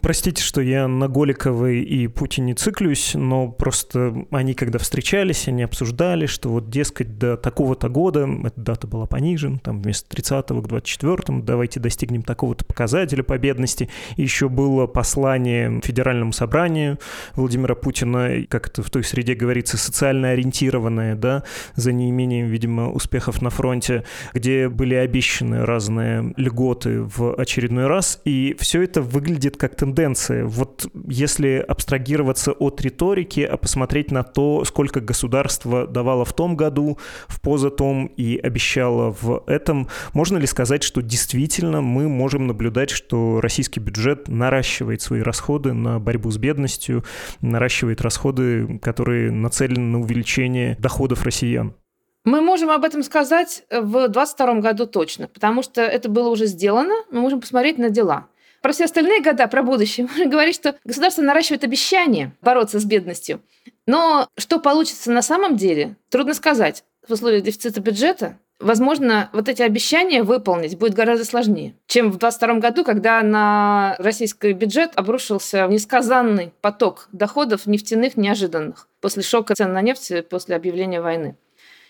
Простите, 0.00 0.42
что 0.42 0.60
я 0.62 0.88
на 0.88 1.08
Голиковой 1.08 1.80
и 1.80 2.06
Путине 2.08 2.54
циклюсь, 2.54 3.12
но 3.14 3.48
просто 3.48 4.26
они, 4.30 4.54
когда 4.54 4.78
встречались, 4.78 5.46
они 5.46 5.62
обсуждали, 5.62 6.26
что 6.26 6.48
вот, 6.48 6.70
дескать, 6.70 7.18
до 7.18 7.36
такого-то 7.36 7.88
года, 7.88 8.28
эта 8.44 8.60
дата 8.60 8.86
была 8.86 9.06
понижена, 9.06 9.58
там 9.58 9.82
вместо 9.82 10.14
30-го 10.16 10.62
к 10.62 10.66
24-му, 10.66 11.42
давайте 11.42 11.80
достигнем 11.80 12.22
такого-то 12.22 12.64
показателя 12.64 13.22
по 13.22 13.36
бедности. 13.36 13.90
И 14.16 14.22
еще 14.22 14.48
было 14.48 14.86
послание 14.86 15.80
Федеральному 15.84 16.32
собранию 16.32 16.98
Владимира 17.34 17.74
Путина, 17.74 18.46
как 18.48 18.68
это 18.68 18.82
в 18.82 18.90
той 18.90 19.04
среде 19.04 19.34
говорится, 19.34 19.76
социально 19.76 20.30
ориентированное, 20.30 21.14
да, 21.14 21.44
за 21.74 21.92
неимением, 21.92 22.46
видимо, 22.46 22.90
успехов 22.90 23.42
на 23.42 23.50
фронте, 23.50 24.04
где 24.32 24.68
были 24.68 24.94
обещаны 24.94 25.66
разные 25.66 26.32
льготы 26.36 27.02
в 27.02 27.34
очередной 27.34 27.86
раз, 27.86 28.20
и 28.24 28.56
все 28.58 28.82
это 28.82 29.02
выглядит 29.02 29.57
как 29.58 29.76
тенденция. 29.76 30.44
Вот 30.44 30.86
если 31.08 31.64
абстрагироваться 31.66 32.52
от 32.52 32.80
риторики, 32.80 33.40
а 33.40 33.56
посмотреть 33.56 34.10
на 34.10 34.22
то, 34.22 34.64
сколько 34.64 35.00
государство 35.00 35.86
давало 35.86 36.24
в 36.24 36.32
том 36.32 36.56
году, 36.56 36.98
в 37.26 37.40
позатом 37.40 38.06
и 38.06 38.38
обещало 38.38 39.14
в 39.20 39.42
этом, 39.46 39.88
можно 40.14 40.38
ли 40.38 40.46
сказать, 40.46 40.82
что 40.82 41.02
действительно 41.02 41.80
мы 41.80 42.08
можем 42.08 42.46
наблюдать, 42.46 42.90
что 42.90 43.40
российский 43.40 43.80
бюджет 43.80 44.28
наращивает 44.28 45.02
свои 45.02 45.20
расходы 45.20 45.72
на 45.72 45.98
борьбу 46.00 46.30
с 46.30 46.38
бедностью, 46.38 47.04
наращивает 47.40 48.00
расходы, 48.00 48.78
которые 48.78 49.30
нацелены 49.30 49.80
на 49.80 50.00
увеличение 50.00 50.76
доходов 50.78 51.24
россиян? 51.24 51.74
Мы 52.24 52.40
можем 52.42 52.68
об 52.70 52.84
этом 52.84 53.02
сказать 53.02 53.64
в 53.70 54.08
2022 54.08 54.54
году 54.56 54.86
точно, 54.86 55.28
потому 55.28 55.62
что 55.62 55.80
это 55.80 56.08
было 56.08 56.28
уже 56.28 56.46
сделано. 56.46 56.94
Мы 57.10 57.20
можем 57.20 57.40
посмотреть 57.40 57.78
на 57.78 57.88
дела. 57.90 58.26
Про 58.62 58.72
все 58.72 58.84
остальные 58.84 59.22
года, 59.22 59.46
про 59.48 59.62
будущее, 59.62 60.06
можно 60.10 60.26
говорить, 60.26 60.54
что 60.54 60.76
государство 60.84 61.22
наращивает 61.22 61.64
обещания 61.64 62.32
бороться 62.40 62.80
с 62.80 62.84
бедностью. 62.84 63.40
Но 63.86 64.28
что 64.36 64.58
получится 64.58 65.10
на 65.10 65.22
самом 65.22 65.56
деле, 65.56 65.96
трудно 66.10 66.34
сказать. 66.34 66.84
В 67.06 67.12
условиях 67.12 67.42
дефицита 67.42 67.80
бюджета 67.80 68.38
возможно, 68.60 69.30
вот 69.32 69.48
эти 69.48 69.62
обещания 69.62 70.22
выполнить 70.22 70.76
будет 70.76 70.94
гораздо 70.94 71.24
сложнее, 71.24 71.74
чем 71.86 72.06
в 72.10 72.18
2022 72.18 72.54
году, 72.58 72.84
когда 72.84 73.22
на 73.22 73.96
российский 73.98 74.52
бюджет 74.52 74.92
обрушился 74.96 75.66
несказанный 75.66 76.52
поток 76.60 77.08
доходов 77.12 77.66
нефтяных 77.66 78.16
неожиданных 78.16 78.88
после 79.00 79.22
шока 79.22 79.54
цен 79.54 79.72
на 79.72 79.80
нефть 79.80 80.12
после 80.28 80.56
объявления 80.56 81.00
войны. 81.00 81.36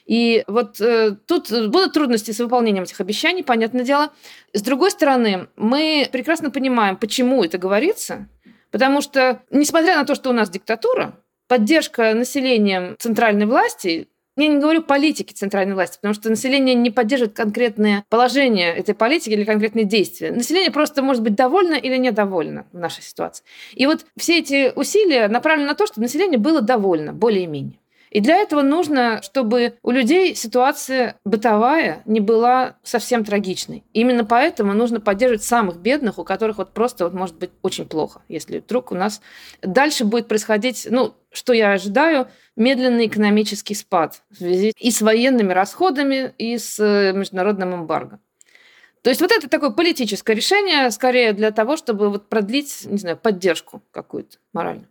И 0.09 0.43
вот 0.47 0.81
э, 0.81 1.17
тут 1.27 1.51
будут 1.69 1.93
трудности 1.93 2.31
с 2.31 2.39
выполнением 2.41 2.85
этих 2.85 3.01
обещаний, 3.01 3.45
понятное 3.45 3.85
дело. 3.85 4.11
С 4.55 4.63
другой 4.63 4.91
стороны, 4.91 5.49
мы 5.57 6.09
прекрасно 6.11 6.51
понимаем, 6.51 6.97
почему 6.97 7.45
это 7.45 7.59
говорится, 7.59 8.27
потому 8.71 9.03
что, 9.03 9.43
несмотря 9.51 9.97
на 9.97 10.05
то, 10.07 10.15
что 10.15 10.31
у 10.31 10.33
нас 10.33 10.49
диктатура, 10.49 11.15
поддержка 11.47 12.15
населением 12.15 12.97
центральной 12.99 13.45
власти 13.45 14.09
я 14.39 14.47
не 14.47 14.59
говорю 14.59 14.83
политики 14.83 15.33
центральной 15.33 15.75
власти, 15.75 15.97
потому 15.97 16.15
что 16.15 16.31
население 16.31 16.77
не 16.77 16.91
поддерживает 16.91 17.37
конкретное 17.37 18.05
положение 18.09 18.73
этой 18.73 18.95
политики 18.95 19.31
или 19.31 19.43
конкретные 19.43 19.85
действия. 19.85 20.31
Население 20.31 20.71
просто 20.71 21.03
может 21.03 21.25
быть 21.25 21.35
довольно 21.35 21.75
или 21.75 21.97
недовольно 21.97 22.65
в 22.73 22.79
нашей 22.79 23.03
ситуации. 23.03 23.45
И 23.75 23.85
вот 23.87 24.07
все 24.17 24.39
эти 24.39 24.73
усилия 24.77 25.27
направлены 25.27 25.69
на 25.69 25.75
то, 25.75 25.89
чтобы 25.89 26.03
население 26.03 26.39
было 26.39 26.61
довольно, 26.63 27.13
более-менее. 27.13 27.78
И 28.11 28.21
для 28.21 28.37
этого 28.37 28.63
нужно, 28.63 29.21
чтобы 29.23 29.75
у 29.83 29.91
людей 29.91 30.35
ситуация 30.35 31.17
бытовая 31.25 32.03
не 32.07 32.21
была 32.21 32.77
совсем 32.83 33.25
трагичной. 33.25 33.85
Именно 33.93 34.25
поэтому 34.25 34.75
нужно 34.75 35.01
поддерживать 35.01 35.45
самых 35.45 35.77
бедных, 35.77 36.19
у 36.19 36.25
которых 36.25 36.59
вот 36.59 36.73
просто 36.73 37.05
вот 37.05 37.15
может 37.15 37.37
быть 37.37 37.51
очень 37.63 37.87
плохо, 37.87 38.23
если 38.29 38.59
вдруг 38.59 38.93
у 38.93 38.95
нас 38.95 39.21
дальше 39.63 40.05
будет 40.05 40.29
происходить, 40.29 40.87
ну, 40.91 41.15
что 41.31 41.53
я 41.53 41.73
ожидаю, 41.73 42.29
медленный 42.57 43.07
экономический 43.07 43.75
спад 43.75 44.23
в 44.31 44.37
связи 44.37 44.73
и 44.79 44.91
с 44.91 45.03
военными 45.03 45.53
расходами, 45.53 46.33
и 46.39 46.57
с 46.59 46.79
э, 46.79 47.13
международным 47.13 47.75
эмбарго. 47.75 48.19
То 49.03 49.11
есть 49.11 49.21
вот 49.21 49.31
это 49.31 49.49
такое 49.49 49.71
политическое 49.71 50.35
решение, 50.35 50.91
скорее 50.91 51.33
для 51.33 51.51
того, 51.51 51.77
чтобы 51.77 52.11
вот 52.11 52.29
продлить, 52.29 52.85
не 52.85 52.99
знаю, 52.99 53.17
поддержку 53.17 53.83
какую-то 53.91 54.39
моральную. 54.53 54.89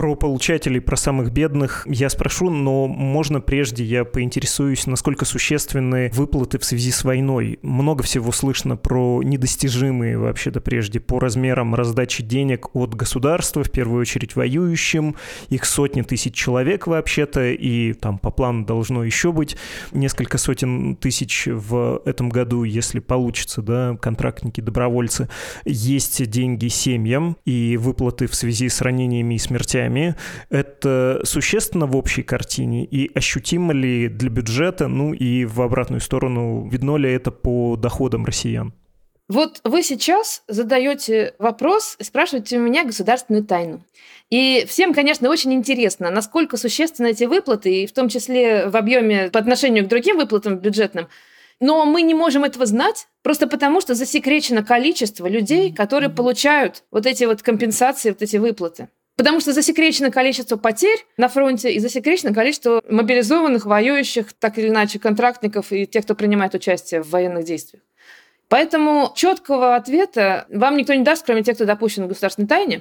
Про 0.00 0.14
получателей, 0.14 0.80
про 0.80 0.96
самых 0.96 1.30
бедных 1.30 1.86
я 1.86 2.08
спрошу, 2.08 2.48
но 2.48 2.86
можно 2.86 3.42
прежде 3.42 3.84
я 3.84 4.06
поинтересуюсь, 4.06 4.86
насколько 4.86 5.26
существенны 5.26 6.10
выплаты 6.14 6.58
в 6.58 6.64
связи 6.64 6.90
с 6.90 7.04
войной. 7.04 7.58
Много 7.60 8.02
всего 8.02 8.32
слышно 8.32 8.78
про 8.78 9.22
недостижимые 9.22 10.16
вообще-то 10.16 10.62
прежде 10.62 11.00
по 11.00 11.20
размерам 11.20 11.74
раздачи 11.74 12.22
денег 12.22 12.74
от 12.74 12.94
государства, 12.94 13.62
в 13.62 13.70
первую 13.70 14.00
очередь 14.00 14.36
воюющим. 14.36 15.16
Их 15.50 15.66
сотни 15.66 16.00
тысяч 16.00 16.32
человек 16.32 16.86
вообще-то, 16.86 17.50
и 17.50 17.92
там 17.92 18.16
по 18.16 18.30
плану 18.30 18.64
должно 18.64 19.04
еще 19.04 19.32
быть 19.32 19.58
несколько 19.92 20.38
сотен 20.38 20.96
тысяч 20.96 21.46
в 21.46 22.00
этом 22.06 22.30
году, 22.30 22.64
если 22.64 23.00
получится, 23.00 23.60
да, 23.60 23.98
контрактники, 24.00 24.62
добровольцы. 24.62 25.28
Есть 25.66 26.26
деньги 26.30 26.68
семьям 26.68 27.36
и 27.44 27.76
выплаты 27.76 28.26
в 28.26 28.34
связи 28.34 28.70
с 28.70 28.80
ранениями 28.80 29.34
и 29.34 29.38
смертями, 29.50 30.14
это 30.48 31.20
существенно 31.24 31.86
в 31.86 31.96
общей 31.96 32.22
картине 32.22 32.84
и 32.84 33.10
ощутимо 33.14 33.72
ли 33.72 34.08
для 34.08 34.30
бюджета, 34.30 34.88
ну 34.88 35.12
и 35.12 35.44
в 35.44 35.60
обратную 35.60 36.00
сторону, 36.00 36.68
видно 36.68 36.96
ли 36.96 37.12
это 37.12 37.30
по 37.30 37.76
доходам 37.76 38.24
россиян? 38.24 38.72
Вот 39.28 39.60
вы 39.62 39.84
сейчас 39.84 40.42
задаете 40.48 41.34
вопрос, 41.38 41.96
спрашиваете 42.00 42.58
у 42.58 42.62
меня 42.62 42.84
государственную 42.84 43.44
тайну. 43.44 43.84
И 44.28 44.64
всем, 44.68 44.92
конечно, 44.92 45.28
очень 45.30 45.52
интересно, 45.52 46.10
насколько 46.10 46.56
существенны 46.56 47.10
эти 47.10 47.24
выплаты, 47.24 47.82
и 47.82 47.86
в 47.86 47.92
том 47.92 48.08
числе 48.08 48.68
в 48.68 48.76
объеме 48.76 49.30
по 49.30 49.38
отношению 49.38 49.84
к 49.84 49.88
другим 49.88 50.16
выплатам 50.16 50.58
бюджетным. 50.58 51.06
Но 51.60 51.84
мы 51.84 52.02
не 52.02 52.14
можем 52.14 52.42
этого 52.42 52.66
знать, 52.66 53.06
просто 53.22 53.46
потому 53.46 53.80
что 53.80 53.94
засекречено 53.94 54.64
количество 54.64 55.28
людей, 55.28 55.72
которые 55.72 56.10
получают 56.10 56.82
вот 56.90 57.06
эти 57.06 57.22
вот 57.22 57.42
компенсации, 57.42 58.10
вот 58.10 58.22
эти 58.22 58.36
выплаты. 58.36 58.88
Потому 59.20 59.40
что 59.40 59.52
засекречено 59.52 60.10
количество 60.10 60.56
потерь 60.56 61.04
на 61.18 61.28
фронте 61.28 61.70
и 61.70 61.78
засекречено 61.78 62.32
количество 62.32 62.82
мобилизованных, 62.88 63.66
воюющих, 63.66 64.32
так 64.32 64.56
или 64.56 64.68
иначе, 64.68 64.98
контрактников 64.98 65.72
и 65.72 65.86
тех, 65.86 66.04
кто 66.04 66.14
принимает 66.14 66.54
участие 66.54 67.02
в 67.02 67.10
военных 67.10 67.44
действиях. 67.44 67.82
Поэтому 68.48 69.12
четкого 69.14 69.76
ответа 69.76 70.46
вам 70.48 70.78
никто 70.78 70.94
не 70.94 71.04
даст, 71.04 71.26
кроме 71.26 71.42
тех, 71.42 71.56
кто 71.56 71.66
допущен 71.66 72.04
в 72.04 72.08
государственной 72.08 72.48
тайне. 72.48 72.80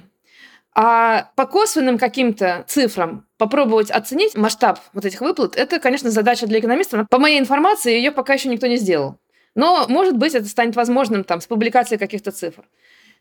А 0.74 1.29
по 1.36 1.46
косвенным 1.46 1.98
каким-то 1.98 2.63
цифрам 2.69 3.27
попробовать 3.38 3.91
оценить 3.91 4.38
масштаб 4.38 4.79
вот 4.93 5.03
этих 5.03 5.19
выплат, 5.19 5.58
это, 5.58 5.77
конечно, 5.77 6.10
задача 6.10 6.48
для 6.48 6.62
экономистов. 6.62 7.10
По 7.10 7.19
моей 7.19 7.38
информации, 7.38 7.91
ее 7.91 8.12
пока 8.12 8.36
еще 8.36 8.48
никто 8.48 8.67
не 8.67 8.77
сделал. 8.77 9.17
Но, 9.55 9.88
может 9.89 10.15
быть, 10.15 10.36
это 10.36 10.48
станет 10.48 10.77
возможным 10.77 11.25
там, 11.25 11.41
с 11.41 11.48
публикацией 11.48 12.00
каких-то 12.00 12.31
цифр. 12.31 12.63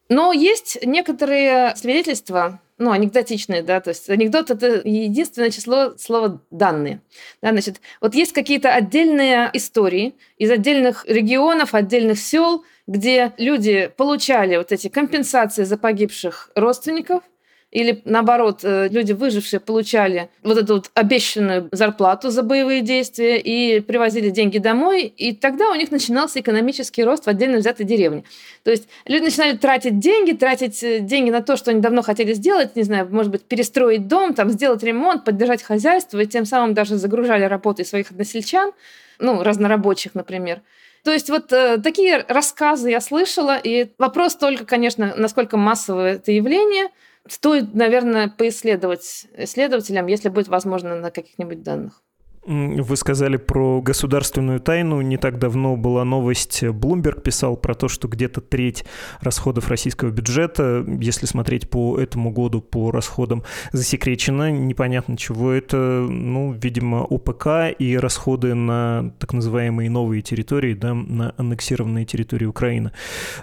Но 0.08 0.32
есть 0.32 0.78
некоторые 0.86 1.74
свидетельства, 1.74 2.60
ну, 2.78 2.92
анекдотичные, 2.92 3.62
да, 3.62 3.80
то 3.80 3.90
есть 3.90 4.08
анекдот– 4.08 4.50
это 4.52 4.80
единственное 4.88 5.50
число 5.50 5.96
слова 5.98 6.40
«данные». 6.50 7.00
Да, 7.42 7.50
значит, 7.50 7.80
вот 8.00 8.14
есть 8.14 8.32
какие-то 8.32 8.72
отдельные 8.72 9.50
истории 9.52 10.14
из 10.36 10.50
отдельных 10.50 11.04
регионов, 11.06 11.74
отдельных 11.74 12.18
сел, 12.18 12.64
где 12.86 13.32
люди 13.36 13.90
получали 13.96 14.56
вот 14.56 14.72
эти 14.72 14.88
компенсации 14.88 15.64
за 15.64 15.76
погибших 15.76 16.50
родственников– 16.54 17.22
или 17.70 18.00
наоборот, 18.06 18.60
э, 18.62 18.88
люди 18.88 19.12
выжившие 19.12 19.60
получали 19.60 20.30
вот 20.42 20.56
эту 20.56 20.76
вот 20.76 20.90
обещанную 20.94 21.68
зарплату 21.70 22.30
за 22.30 22.42
боевые 22.42 22.80
действия 22.80 23.38
и 23.38 23.80
привозили 23.80 24.30
деньги 24.30 24.56
домой, 24.56 25.02
и 25.02 25.34
тогда 25.34 25.70
у 25.70 25.74
них 25.74 25.90
начинался 25.90 26.40
экономический 26.40 27.04
рост 27.04 27.26
в 27.26 27.28
отдельно 27.28 27.58
взятой 27.58 27.84
деревне. 27.84 28.24
То 28.64 28.70
есть 28.70 28.88
люди 29.04 29.24
начинали 29.24 29.56
тратить 29.56 29.98
деньги, 29.98 30.32
тратить 30.32 30.82
э, 30.82 31.00
деньги 31.00 31.28
на 31.28 31.42
то, 31.42 31.58
что 31.58 31.70
они 31.70 31.80
давно 31.80 32.00
хотели 32.00 32.32
сделать, 32.32 32.74
не 32.74 32.84
знаю, 32.84 33.06
может 33.10 33.30
быть, 33.30 33.42
перестроить 33.42 34.08
дом, 34.08 34.32
там, 34.32 34.48
сделать 34.48 34.82
ремонт, 34.82 35.26
поддержать 35.26 35.62
хозяйство, 35.62 36.20
и 36.20 36.26
тем 36.26 36.46
самым 36.46 36.72
даже 36.72 36.96
загружали 36.96 37.44
работой 37.44 37.84
своих 37.84 38.10
односельчан, 38.10 38.72
ну, 39.18 39.42
разнорабочих, 39.42 40.14
например. 40.14 40.62
То 41.04 41.12
есть 41.12 41.28
вот 41.28 41.52
э, 41.52 41.76
такие 41.78 42.24
рассказы 42.28 42.90
я 42.90 43.02
слышала, 43.02 43.58
и 43.62 43.88
вопрос 43.98 44.36
только, 44.36 44.64
конечно, 44.64 45.12
насколько 45.18 45.58
массовое 45.58 46.14
это 46.14 46.32
явление– 46.32 46.88
стоит, 47.28 47.74
наверное, 47.74 48.28
поисследовать 48.28 49.26
исследователям, 49.36 50.06
если 50.06 50.28
будет 50.28 50.48
возможно 50.48 50.96
на 50.96 51.10
каких-нибудь 51.10 51.62
данных. 51.62 52.02
Вы 52.48 52.96
сказали 52.96 53.36
про 53.36 53.82
государственную 53.82 54.58
тайну. 54.60 55.02
Не 55.02 55.18
так 55.18 55.38
давно 55.38 55.76
была 55.76 56.02
новость, 56.04 56.62
Bloomberg 56.62 57.20
писал 57.20 57.58
про 57.58 57.74
то, 57.74 57.88
что 57.88 58.08
где-то 58.08 58.40
треть 58.40 58.86
расходов 59.20 59.68
российского 59.68 60.08
бюджета, 60.08 60.82
если 60.98 61.26
смотреть 61.26 61.68
по 61.68 62.00
этому 62.00 62.30
году 62.30 62.62
по 62.62 62.90
расходам, 62.90 63.42
засекречена. 63.72 64.50
Непонятно, 64.50 65.18
чего 65.18 65.52
это. 65.52 66.06
Ну, 66.08 66.52
видимо, 66.52 67.02
ОПК 67.02 67.78
и 67.78 67.98
расходы 67.98 68.54
на 68.54 69.12
так 69.18 69.34
называемые 69.34 69.90
новые 69.90 70.22
территории, 70.22 70.72
да, 70.72 70.94
на 70.94 71.34
аннексированные 71.36 72.06
территории 72.06 72.46
Украины. 72.46 72.92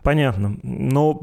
Понятно. 0.02 0.58
Но, 0.64 1.22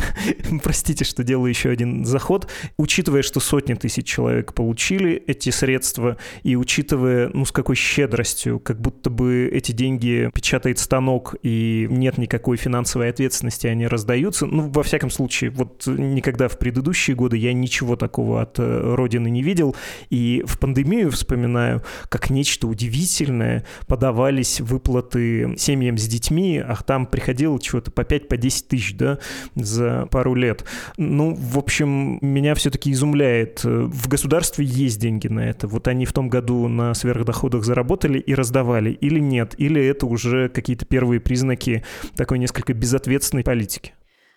простите, 0.62 1.04
что 1.04 1.24
делаю 1.24 1.50
еще 1.50 1.68
один 1.68 2.06
заход. 2.06 2.48
Учитывая, 2.78 3.20
что 3.20 3.38
сотни 3.38 3.74
тысяч 3.74 4.06
человек 4.06 4.54
получили 4.54 5.22
эти 5.26 5.50
средства, 5.50 6.16
и 6.42 6.56
учитывая 6.56 7.01
учитывая, 7.02 7.30
ну, 7.32 7.44
с 7.44 7.52
какой 7.52 7.76
щедростью, 7.76 8.58
как 8.60 8.80
будто 8.80 9.10
бы 9.10 9.48
эти 9.52 9.72
деньги 9.72 10.30
печатает 10.34 10.78
станок, 10.78 11.34
и 11.42 11.86
нет 11.90 12.18
никакой 12.18 12.56
финансовой 12.56 13.10
ответственности, 13.10 13.66
они 13.66 13.86
раздаются. 13.86 14.46
Ну, 14.46 14.70
во 14.70 14.82
всяком 14.82 15.10
случае, 15.10 15.50
вот 15.50 15.86
никогда 15.86 16.48
в 16.48 16.58
предыдущие 16.58 17.16
годы 17.16 17.36
я 17.36 17.52
ничего 17.52 17.96
такого 17.96 18.42
от 18.42 18.58
э, 18.58 18.94
Родины 18.94 19.28
не 19.28 19.42
видел, 19.42 19.74
и 20.10 20.42
в 20.46 20.58
пандемию 20.58 21.10
вспоминаю, 21.10 21.82
как 22.08 22.30
нечто 22.30 22.66
удивительное 22.66 23.64
подавались 23.86 24.60
выплаты 24.60 25.54
семьям 25.58 25.98
с 25.98 26.06
детьми, 26.06 26.58
а 26.58 26.76
там 26.76 27.06
приходило 27.06 27.60
чего-то 27.60 27.90
по 27.90 28.02
5-10 28.02 28.28
по 28.28 28.36
тысяч, 28.36 28.94
да, 28.96 29.18
за 29.54 30.06
пару 30.10 30.34
лет. 30.34 30.64
Ну, 30.96 31.34
в 31.34 31.58
общем, 31.58 32.18
меня 32.20 32.54
все-таки 32.54 32.92
изумляет. 32.92 33.64
В 33.64 34.08
государстве 34.08 34.64
есть 34.64 35.00
деньги 35.00 35.28
на 35.28 35.40
это. 35.40 35.66
Вот 35.66 35.88
они 35.88 36.06
в 36.06 36.12
том 36.12 36.28
году 36.28 36.68
на 36.68 36.91
на 36.92 36.94
сверхдоходах 36.94 37.64
заработали 37.64 38.18
и 38.18 38.34
раздавали, 38.34 38.90
или 38.90 39.18
нет? 39.18 39.54
Или 39.56 39.82
это 39.82 40.04
уже 40.04 40.50
какие-то 40.50 40.84
первые 40.84 41.20
признаки 41.20 41.84
такой 42.16 42.38
несколько 42.38 42.74
безответственной 42.74 43.42
политики? 43.42 43.94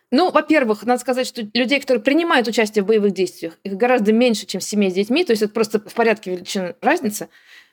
Ну, 0.10 0.32
во-первых, 0.32 0.86
надо 0.86 1.02
сказать, 1.02 1.28
что 1.28 1.42
людей, 1.54 1.82
которые 1.82 2.02
принимают 2.02 2.48
участие 2.48 2.84
в 2.84 2.88
боевых 2.88 3.12
действиях, 3.12 3.60
их 3.64 3.74
гораздо 3.74 4.14
меньше, 4.14 4.46
чем 4.46 4.62
семей 4.62 4.90
с 4.90 4.94
детьми, 4.94 5.26
то 5.26 5.34
есть 5.34 5.42
это 5.42 5.54
просто 5.54 5.80
в 5.80 5.94
порядке 5.94 6.32
величин 6.32 6.76
разница. 6.82 7.28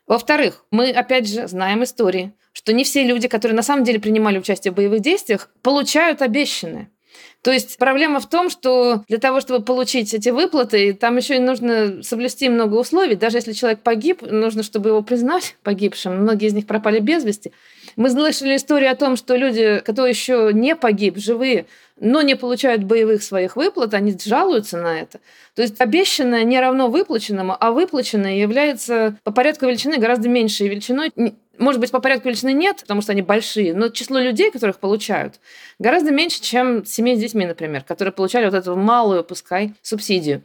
Во-вторых, 0.09 0.64
мы, 0.73 0.90
опять 0.90 1.29
же, 1.29 1.47
знаем 1.47 1.85
истории, 1.85 2.33
что 2.53 2.73
не 2.73 2.83
все 2.83 3.05
люди, 3.05 3.29
которые 3.29 3.55
на 3.55 3.62
самом 3.62 3.85
деле 3.85 4.01
принимали 4.01 4.38
участие 4.38 4.73
в 4.73 4.75
боевых 4.75 5.01
действиях, 5.01 5.49
получают 5.62 6.23
обещанное. 6.23 6.90
То 7.42 7.50
есть 7.50 7.76
проблема 7.76 8.20
в 8.20 8.28
том, 8.28 8.50
что 8.50 9.02
для 9.09 9.18
того, 9.18 9.40
чтобы 9.40 9.64
получить 9.64 10.14
эти 10.14 10.28
выплаты, 10.28 10.94
там 10.94 11.16
еще 11.16 11.37
и 11.37 11.40
нужно 11.40 12.02
соблюсти 12.02 12.48
много 12.48 12.76
условий. 12.76 13.16
Даже 13.16 13.38
если 13.38 13.52
человек 13.52 13.81
погиб, 13.81 14.22
нужно, 14.22 14.62
чтобы 14.62 14.90
его 14.90 15.02
признать 15.02 15.57
погибшим. 15.64 16.22
Многие 16.22 16.46
из 16.46 16.55
них 16.55 16.66
пропали 16.66 17.00
без 17.00 17.24
вести. 17.24 17.52
Мы 17.96 18.11
слышали 18.11 18.55
историю 18.57 18.92
о 18.92 18.94
том, 18.94 19.16
что 19.16 19.37
люди, 19.37 19.83
которые 19.85 20.11
еще 20.11 20.50
не 20.52 20.76
погиб, 20.76 21.18
живые, 21.18 21.66
но 21.98 22.22
не 22.22 22.37
получают 22.37 22.85
боевых 22.85 23.22
своих 23.22 23.57
выплат, 23.57 23.92
они 23.92 24.16
жалуются 24.24 24.78
на 24.78 25.00
это. 25.00 25.20
То 25.55 25.62
есть 25.62 25.81
обещанное 25.81 26.44
не 26.44 26.61
равно 26.61 26.88
выплаченному, 26.88 27.57
а 27.59 27.72
выплаченное 27.72 28.37
является 28.37 29.18
по 29.24 29.33
порядку 29.33 29.66
величины 29.66 29.98
гораздо 29.98 30.28
меньшей 30.28 30.68
величиной, 30.68 31.12
может 31.62 31.81
быть, 31.81 31.90
по 31.90 32.01
порядку 32.01 32.29
величины 32.29 32.53
нет, 32.53 32.79
потому 32.81 33.01
что 33.03 33.12
они 33.12 33.22
большие, 33.22 33.75
но 33.75 33.88
число 33.88 34.18
людей, 34.18 34.51
которых 34.51 34.79
получают, 34.79 35.40
гораздо 35.79 36.11
меньше, 36.11 36.42
чем 36.42 36.85
семей 36.85 37.16
с 37.16 37.20
детьми, 37.20 37.46
например, 37.46 37.83
которые 37.83 38.12
получали 38.12 38.44
вот 38.44 38.55
эту 38.55 38.77
малую, 38.77 39.25
пускай, 39.25 39.75
субсидию. 39.83 40.42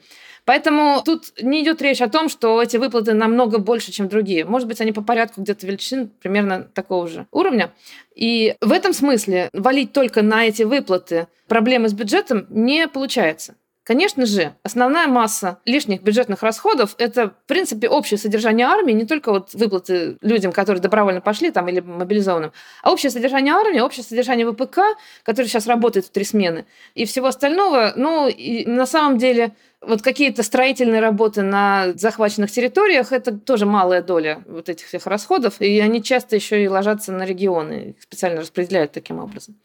Поэтому 0.48 1.02
тут 1.04 1.34
не 1.42 1.62
идет 1.62 1.82
речь 1.82 2.02
о 2.02 2.08
том, 2.08 2.30
что 2.30 2.62
эти 2.62 2.78
выплаты 2.78 3.14
намного 3.14 3.58
больше, 3.58 3.92
чем 3.92 4.08
другие. 4.08 4.46
Может 4.46 4.70
быть, 4.70 4.80
они 4.80 4.94
по 4.94 5.02
порядку 5.02 5.42
где-то 5.42 5.68
величин 5.68 6.10
примерно 6.22 6.64
такого 6.64 7.06
же 7.10 7.28
уровня. 7.32 7.74
И 8.16 8.56
в 8.62 8.72
этом 8.72 8.94
смысле 8.94 9.50
валить 9.52 9.92
только 9.92 10.22
на 10.22 10.46
эти 10.46 10.64
выплаты 10.64 11.28
проблемы 11.50 11.90
с 11.90 11.94
бюджетом 11.94 12.46
не 12.50 12.88
получается. 12.88 13.56
Конечно 13.88 14.26
же, 14.26 14.54
основная 14.64 15.08
масса 15.08 15.60
лишних 15.64 16.04
бюджетных 16.04 16.44
расходов– 16.44 16.94
это, 16.98 17.30
в 17.30 17.48
принципе, 17.48 17.88
общее 17.88 18.18
содержание 18.18 18.68
армии, 18.68 18.92
не 18.92 19.06
только 19.06 19.32
вот 19.32 19.54
выплаты 19.54 20.18
людям, 20.20 20.52
которые 20.52 20.82
добровольно 20.82 21.22
пошли 21.22 21.52
там, 21.52 21.70
или 21.70 21.80
мобилизованным, 21.80 22.52
а 22.84 22.92
общее 22.92 23.10
содержание 23.10 23.54
армии, 23.54 23.80
общее 23.80 24.04
содержание 24.04 24.46
ВПК, 24.46 24.80
который 25.24 25.46
сейчас 25.46 25.68
работает 25.68 26.06
в 26.06 26.10
три 26.10 26.26
смены, 26.26 26.66
и 26.96 27.06
всего 27.06 27.28
остального. 27.28 27.94
Ну, 27.96 28.28
и 28.28 28.66
на 28.66 28.86
самом 28.86 29.18
деле, 29.20 29.56
вот 29.80 30.02
какие-то 30.02 30.44
строительные 30.44 31.00
работы 31.00 31.42
на 31.42 31.94
захваченных 31.96 32.52
территориях– 32.52 33.12
это 33.14 33.32
тоже 33.38 33.66
малая 33.66 34.02
доля 34.02 34.44
вот 34.48 34.68
этих 34.68 34.88
всех 34.88 35.08
расходов, 35.08 35.62
и 35.62 35.80
они 35.80 36.04
часто 36.04 36.36
еще 36.36 36.62
и 36.62 36.68
ложатся 36.68 37.14
на 37.14 37.24
регионы, 37.24 37.96
их 37.96 38.02
специально 38.02 38.42
распределяют 38.42 38.92
таким 38.92 39.20
образом. 39.20 39.56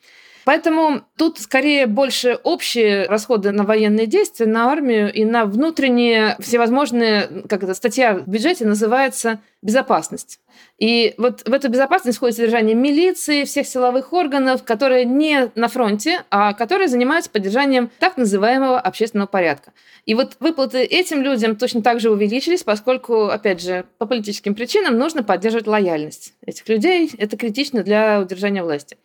Поэтому 0.45 1.03
тут 1.17 1.39
скорее 1.39 1.87
больше 1.87 2.39
общие 2.43 3.07
расходы 3.07 3.53
на 3.53 3.65
военные 3.65 4.07
действия, 4.07 4.47
на 4.47 4.71
армию 4.71 5.13
и 5.13 5.25
на 5.25 5.45
внутренние 5.45 6.37
всевозможные, 6.41 7.29
как 7.49 7.63
это, 7.63 7.75
статья 7.75 8.15
в 8.15 8.29
бюджете 8.29 8.67
называется 8.67 9.41
«безопасность». 9.63 10.41
И 10.79 11.15
вот 11.17 11.49
в 11.49 11.53
эту 11.53 11.69
безопасность 11.69 12.19
входит 12.19 12.37
содержание 12.37 12.75
милиции, 12.75 13.45
всех 13.45 13.67
силовых 13.67 14.13
органов, 14.13 14.65
которые 14.65 15.05
не 15.05 15.51
на 15.55 15.69
фронте, 15.69 16.25
а 16.31 16.53
которые 16.55 16.89
занимаются 16.89 17.31
поддержанием 17.31 17.91
так 17.99 18.17
называемого 18.17 18.81
общественного 18.81 19.29
порядка. 19.29 19.73
И 20.05 20.15
вот 20.15 20.37
выплаты 20.41 20.79
этим 20.83 21.23
людям 21.23 21.57
точно 21.57 21.83
так 21.83 22.01
же 22.01 22.11
увеличились, 22.11 22.65
поскольку, 22.65 23.27
опять 23.27 23.63
же, 23.63 23.85
по 23.99 24.07
политическим 24.07 24.55
причинам 24.55 24.99
нужно 24.99 25.23
поддерживать 25.23 25.69
лояльность 25.69 26.35
этих 26.45 26.69
людей. 26.69 27.11
Это 27.17 27.37
критично 27.37 27.83
для 27.83 28.21
удержания 28.21 28.63
власти. 28.63 28.97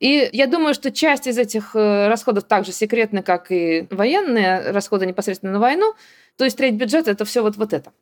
И 0.00 0.30
я 0.32 0.46
думаю, 0.46 0.72
что 0.72 0.90
часть 0.90 1.26
из 1.26 1.36
этих 1.36 1.76
э, 1.76 2.08
расходов 2.08 2.44
также 2.44 2.72
секретны, 2.72 3.22
как 3.22 3.52
и 3.52 3.86
военные 3.90 4.72
расходы 4.72 5.04
непосредственно 5.04 5.52
на 5.52 5.60
войну. 5.60 5.94
То 6.36 6.44
есть 6.44 6.56
треть 6.56 6.74
бюджета– 6.74 7.10
это 7.12 7.26
все 7.26 7.42
вот, 7.42 7.56
вот 7.56 7.74
это. 7.74 7.92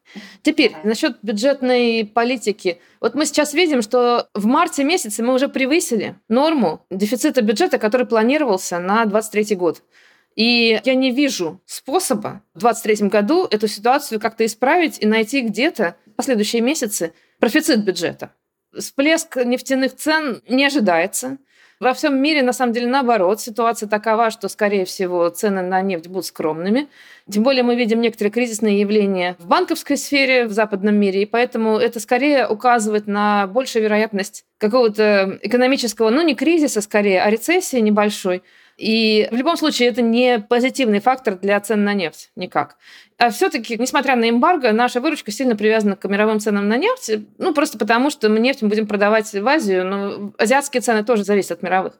Теперь, 0.42 0.76
насчет 0.84 1.18
бюджетной 1.22 2.06
политики. 2.06 2.80
Вот 3.00 3.16
мы 3.16 3.26
сейчас 3.26 3.52
видим, 3.52 3.82
что 3.82 4.28
в 4.32 4.46
марте 4.46 4.84
месяце 4.84 5.24
мы 5.24 5.34
уже 5.34 5.48
превысили 5.48 6.14
норму 6.28 6.86
дефицита 6.88 7.42
бюджета, 7.42 7.78
который 7.78 8.06
планировался 8.06 8.78
на 8.78 9.04
2023 9.04 9.56
год. 9.56 9.82
И 10.36 10.80
я 10.84 10.94
не 10.94 11.10
вижу 11.10 11.60
способа 11.66 12.42
в 12.54 12.60
2023 12.60 13.08
году 13.08 13.48
эту 13.50 13.66
ситуацию 13.66 14.20
как-то 14.20 14.46
исправить 14.46 15.02
и 15.02 15.06
найти 15.06 15.40
где-то 15.40 15.96
в 16.06 16.12
последующие 16.12 16.62
месяцы 16.62 17.12
профицит 17.40 17.82
бюджета. 17.82 18.30
Всплеск 18.72 19.34
нефтяных 19.44 19.96
цен 19.96 20.42
не 20.48 20.64
ожидается. 20.64 21.38
Во 21.80 21.94
всем 21.94 22.20
мире, 22.20 22.42
на 22.42 22.52
самом 22.52 22.72
деле, 22.72 22.88
наоборот, 22.88 23.40
ситуация 23.40 23.88
такова, 23.88 24.30
что, 24.30 24.48
скорее 24.48 24.84
всего, 24.84 25.28
цены 25.28 25.62
на 25.62 25.80
нефть 25.80 26.08
будут 26.08 26.26
скромными. 26.26 26.88
Тем 27.30 27.44
более 27.44 27.62
мы 27.62 27.76
видим 27.76 28.00
некоторые 28.00 28.32
кризисные 28.32 28.80
явления 28.80 29.36
в 29.38 29.46
банковской 29.46 29.96
сфере 29.96 30.46
в 30.46 30.52
западном 30.52 30.96
мире, 30.96 31.22
и 31.22 31.26
поэтому 31.26 31.78
это 31.78 32.00
скорее 32.00 32.48
указывает 32.48 33.06
на 33.06 33.46
большую 33.46 33.84
вероятность 33.84 34.44
какого-то 34.58 35.38
экономического, 35.42 36.10
ну 36.10 36.22
не 36.22 36.34
кризиса 36.34 36.80
скорее, 36.80 37.22
а 37.22 37.30
рецессии 37.30 37.78
небольшой. 37.78 38.42
И 38.78 39.26
в 39.32 39.34
любом 39.34 39.56
случае 39.56 39.88
это 39.88 40.02
не 40.02 40.38
позитивный 40.38 41.00
фактор 41.00 41.36
для 41.36 41.58
цен 41.58 41.82
на 41.82 41.94
нефть 41.94 42.30
никак. 42.36 42.76
А 43.18 43.30
все-таки, 43.30 43.76
несмотря 43.76 44.14
на 44.14 44.30
эмбарго, 44.30 44.70
наша 44.70 45.00
выручка 45.00 45.32
сильно 45.32 45.56
привязана 45.56 45.96
к 45.96 46.08
мировым 46.08 46.38
ценам 46.38 46.68
на 46.68 46.76
нефть. 46.76 47.26
Ну, 47.38 47.52
просто 47.52 47.76
потому, 47.76 48.08
что 48.10 48.28
мы 48.28 48.38
нефть 48.38 48.62
будем 48.62 48.86
продавать 48.86 49.32
в 49.32 49.48
Азию, 49.48 49.84
но 49.84 50.32
азиатские 50.38 50.80
цены 50.80 51.04
тоже 51.04 51.24
зависят 51.24 51.58
от 51.58 51.62
мировых. 51.64 51.94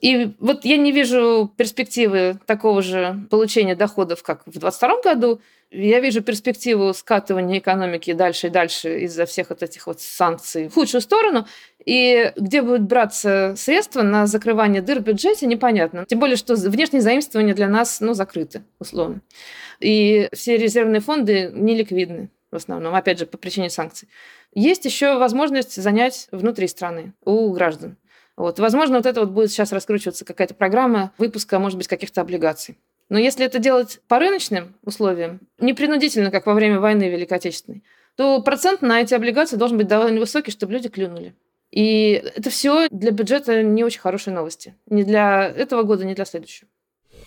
И 0.00 0.34
вот 0.40 0.64
я 0.64 0.76
не 0.76 0.92
вижу 0.92 1.52
перспективы 1.56 2.38
такого 2.46 2.82
же 2.82 3.20
получения 3.30 3.76
доходов, 3.76 4.22
как 4.22 4.40
в 4.42 4.50
2022 4.50 5.00
году. 5.02 5.40
Я 5.70 6.00
вижу 6.00 6.20
перспективу 6.20 6.92
скатывания 6.92 7.58
экономики 7.58 8.12
дальше 8.12 8.48
и 8.48 8.50
дальше 8.50 9.00
из-за 9.00 9.24
всех 9.24 9.50
вот 9.50 9.62
этих 9.62 9.86
вот 9.86 10.00
санкций 10.00 10.68
в 10.68 10.74
худшую 10.74 11.00
сторону. 11.00 11.46
И 11.84 12.32
где 12.36 12.62
будут 12.62 12.82
браться 12.82 13.54
средства 13.56 14.02
на 14.02 14.26
закрывание 14.26 14.82
дыр 14.82 15.00
в 15.00 15.04
бюджете, 15.04 15.46
непонятно. 15.46 16.04
Тем 16.06 16.18
более, 16.18 16.36
что 16.36 16.54
внешние 16.54 17.02
заимствования 17.02 17.54
для 17.54 17.68
нас 17.68 18.00
ну, 18.00 18.14
закрыты, 18.14 18.62
условно. 18.78 19.20
И 19.80 20.28
все 20.32 20.56
резервные 20.56 21.00
фонды 21.00 21.50
не 21.52 21.74
ликвидны 21.74 22.30
в 22.50 22.56
основном, 22.56 22.94
опять 22.94 23.18
же, 23.18 23.26
по 23.26 23.36
причине 23.36 23.68
санкций. 23.68 24.08
Есть 24.54 24.84
еще 24.84 25.18
возможность 25.18 25.74
занять 25.74 26.28
внутри 26.30 26.68
страны 26.68 27.12
у 27.24 27.50
граждан. 27.52 27.96
Вот. 28.36 28.58
Возможно, 28.58 28.96
вот 28.96 29.06
это 29.06 29.20
вот 29.20 29.30
будет 29.30 29.50
сейчас 29.50 29.72
раскручиваться 29.72 30.24
какая-то 30.24 30.54
программа 30.54 31.12
выпуска, 31.18 31.58
может 31.58 31.78
быть, 31.78 31.88
каких-то 31.88 32.20
облигаций. 32.20 32.78
Но 33.08 33.18
если 33.18 33.44
это 33.44 33.58
делать 33.58 34.00
по 34.08 34.18
рыночным 34.18 34.74
условиям, 34.82 35.40
не 35.58 35.74
принудительно, 35.74 36.30
как 36.30 36.46
во 36.46 36.54
время 36.54 36.80
войны 36.80 37.08
Великой 37.08 37.34
Отечественной, 37.34 37.84
то 38.16 38.40
процент 38.42 38.82
на 38.82 39.00
эти 39.00 39.14
облигации 39.14 39.56
должен 39.56 39.76
быть 39.76 39.88
довольно 39.88 40.20
высокий, 40.20 40.50
чтобы 40.50 40.72
люди 40.72 40.88
клюнули. 40.88 41.34
И 41.70 42.22
это 42.36 42.50
все 42.50 42.88
для 42.90 43.10
бюджета 43.10 43.62
не 43.62 43.82
очень 43.82 44.00
хорошие 44.00 44.32
новости. 44.32 44.76
Ни 44.86 45.02
для 45.02 45.48
этого 45.48 45.82
года, 45.82 46.04
ни 46.04 46.14
для 46.14 46.24
следующего. 46.24 46.68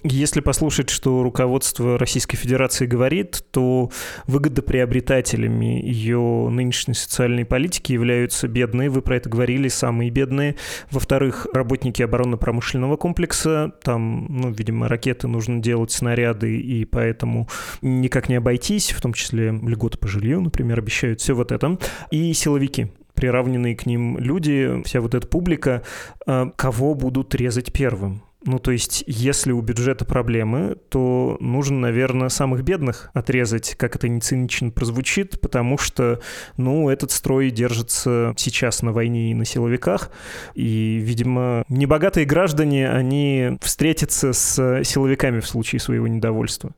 Если 0.03 0.41
послушать, 0.41 0.89
что 0.89 1.23
руководство 1.23 1.97
Российской 1.97 2.37
Федерации 2.37 2.85
говорит, 2.85 3.43
то 3.51 3.89
выгодоприобретателями 4.27 5.81
ее 5.83 6.49
нынешней 6.49 6.93
социальной 6.93 7.45
политики 7.45 7.93
являются 7.93 8.47
бедные, 8.47 8.89
вы 8.89 9.01
про 9.01 9.17
это 9.17 9.29
говорили, 9.29 9.67
самые 9.67 10.11
бедные. 10.11 10.55
Во-вторых, 10.91 11.47
работники 11.51 12.01
оборонно-промышленного 12.03 12.95
комплекса, 12.97 13.71
там, 13.83 14.27
ну, 14.29 14.51
видимо, 14.51 14.87
ракеты 14.87 15.27
нужно 15.27 15.61
делать, 15.61 15.91
снаряды, 15.91 16.59
и 16.59 16.85
поэтому 16.85 17.47
никак 17.81 18.29
не 18.29 18.35
обойтись, 18.35 18.91
в 18.91 19.01
том 19.01 19.13
числе 19.13 19.49
льготы 19.51 19.97
по 19.97 20.07
жилью, 20.07 20.41
например, 20.41 20.79
обещают 20.79 21.21
все 21.21 21.33
вот 21.33 21.51
это. 21.51 21.79
И 22.11 22.33
силовики, 22.33 22.91
приравненные 23.15 23.75
к 23.75 23.85
ним 23.85 24.17
люди, 24.19 24.83
вся 24.85 25.01
вот 25.01 25.15
эта 25.15 25.27
публика, 25.27 25.81
а, 26.27 26.51
кого 26.55 26.93
будут 26.93 27.33
резать 27.33 27.73
первым? 27.73 28.26
Ну, 28.45 28.59
то 28.59 28.71
есть, 28.71 29.03
если 29.07 29.51
у 29.51 29.61
бюджета 29.61 30.05
проблемы, 30.05 30.77
то 30.89 31.37
нужно, 31.39 31.79
наверное, 31.79 32.29
самых 32.29 32.63
бедных 32.63 33.09
отрезать, 33.13 33.75
как 33.75 33.95
это 33.95 34.07
не 34.07 34.21
цинично 34.21 34.69
прозвучит, 34.69 35.41
потому 35.41 35.77
что, 35.77 36.21
ну, 36.55 36.89
этот 36.89 37.11
строй 37.11 37.49
держится 37.49 38.33
сейчас 38.37 38.83
на 38.83 38.91
войне 38.91 39.31
и 39.31 39.33
на 39.33 39.43
силовиках, 39.43 40.11
и, 40.53 40.99
видимо, 41.01 41.65
небогатые 41.67 42.27
граждане, 42.27 42.89
они 42.89 43.57
встретятся 43.61 44.33
с 44.33 44.83
силовиками 44.83 45.39
в 45.39 45.47
случае 45.47 45.79
своего 45.79 46.07
недовольства. 46.07 46.73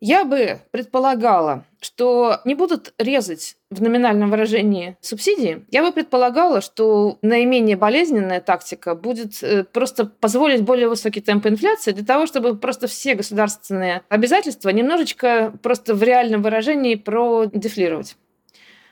Я 0.00 0.24
бы 0.24 0.60
предполагала, 0.70 1.64
что 1.80 2.40
не 2.44 2.54
будут 2.54 2.94
резать 2.98 3.56
в 3.70 3.82
номинальном 3.82 4.30
выражении 4.30 4.96
субсидии. 5.00 5.64
Я 5.70 5.82
бы 5.82 5.92
предполагала, 5.92 6.60
что 6.60 7.18
наименее 7.22 7.76
болезненная 7.76 8.40
тактика 8.40 8.94
будет 8.94 9.42
э, 9.42 9.64
просто 9.64 10.06
позволить 10.06 10.62
более 10.62 10.88
высокий 10.88 11.20
темп 11.20 11.46
инфляции 11.46 11.92
для 11.92 12.04
того, 12.04 12.26
чтобы 12.26 12.56
просто 12.56 12.86
все 12.86 13.14
государственные 13.14 14.02
обязательства 14.08 14.70
немножечко 14.70 15.52
просто 15.62 15.94
в 15.94 16.02
реальном 16.02 16.42
выражении 16.42 16.94
продефлировать. 16.94 18.16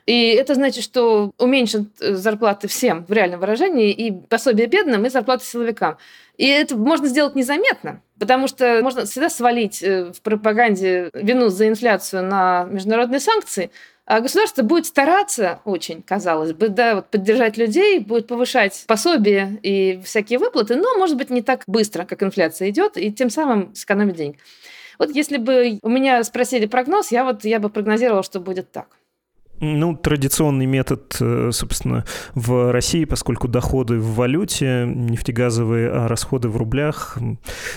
И 0.07 0.31
это 0.31 0.55
значит, 0.55 0.85
что 0.85 1.33
уменьшат 1.37 1.83
э, 2.01 2.14
зарплаты 2.14 2.69
всем 2.69 3.05
в 3.07 3.12
реальном 3.12 3.40
выражении, 3.40 3.90
и 3.90 4.12
пособие 4.12 4.69
бедным, 4.69 5.05
и 5.05 5.11
зарплаты 5.11 5.45
силовикам. 5.45 5.99
И 6.37 6.47
это 6.47 6.77
можно 6.77 7.09
сделать 7.09 7.35
незаметно, 7.35 8.01
потому 8.19 8.47
что 8.47 8.81
можно 8.83 9.05
всегда 9.05 9.29
свалить 9.29 9.83
э, 9.83 10.12
в 10.12 10.21
пропаганде 10.23 11.11
вину 11.12 11.49
за 11.49 11.66
инфляцию 11.66 12.23
на 12.23 12.64
международные 12.71 13.19
санкции, 13.19 13.73
а 14.05 14.21
государство 14.21 14.62
будет 14.62 14.87
стараться 14.87 15.61
очень, 15.64 16.03
казалось 16.03 16.53
бы, 16.53 16.69
да, 16.69 16.95
вот 16.95 17.07
поддержать 17.09 17.57
людей, 17.57 17.99
будет 17.99 18.29
повышать 18.29 18.85
пособия 18.87 19.59
и 19.62 20.01
всякие 20.05 20.38
выплаты, 20.38 20.77
но, 20.77 20.97
может 20.97 21.16
быть, 21.16 21.31
не 21.31 21.42
так 21.42 21.64
быстро, 21.66 22.05
как 22.05 22.23
инфляция 22.23 22.71
идет, 22.71 22.97
и 22.97 23.12
тем 23.12 23.29
самым 23.29 23.75
сэкономить 23.75 24.14
деньги. 24.14 24.38
Вот 25.01 25.11
если 25.11 25.38
бы 25.38 25.81
у 25.83 25.88
меня 25.88 26.23
спросили 26.23 26.66
прогноз, 26.66 27.11
я 27.11 27.25
вот 27.25 27.45
я 27.45 27.59
бы 27.59 27.69
прогнозировала, 27.69 28.23
что 28.23 28.38
будет 28.38 28.71
так. 28.71 28.87
Ну, 29.61 29.97
традиционный 29.97 30.66
метод, 30.66 31.16
э, 31.21 31.51
собственно, 31.53 32.05
в 32.35 32.73
России, 32.73 33.05
поскольку 33.07 33.49
доходы 33.49 33.99
в 33.99 34.14
валюте, 34.14 34.85
нефтегазовые, 34.87 35.90
а 35.90 36.09
расходы 36.09 36.49
в 36.49 36.57
рублях, 36.57 37.16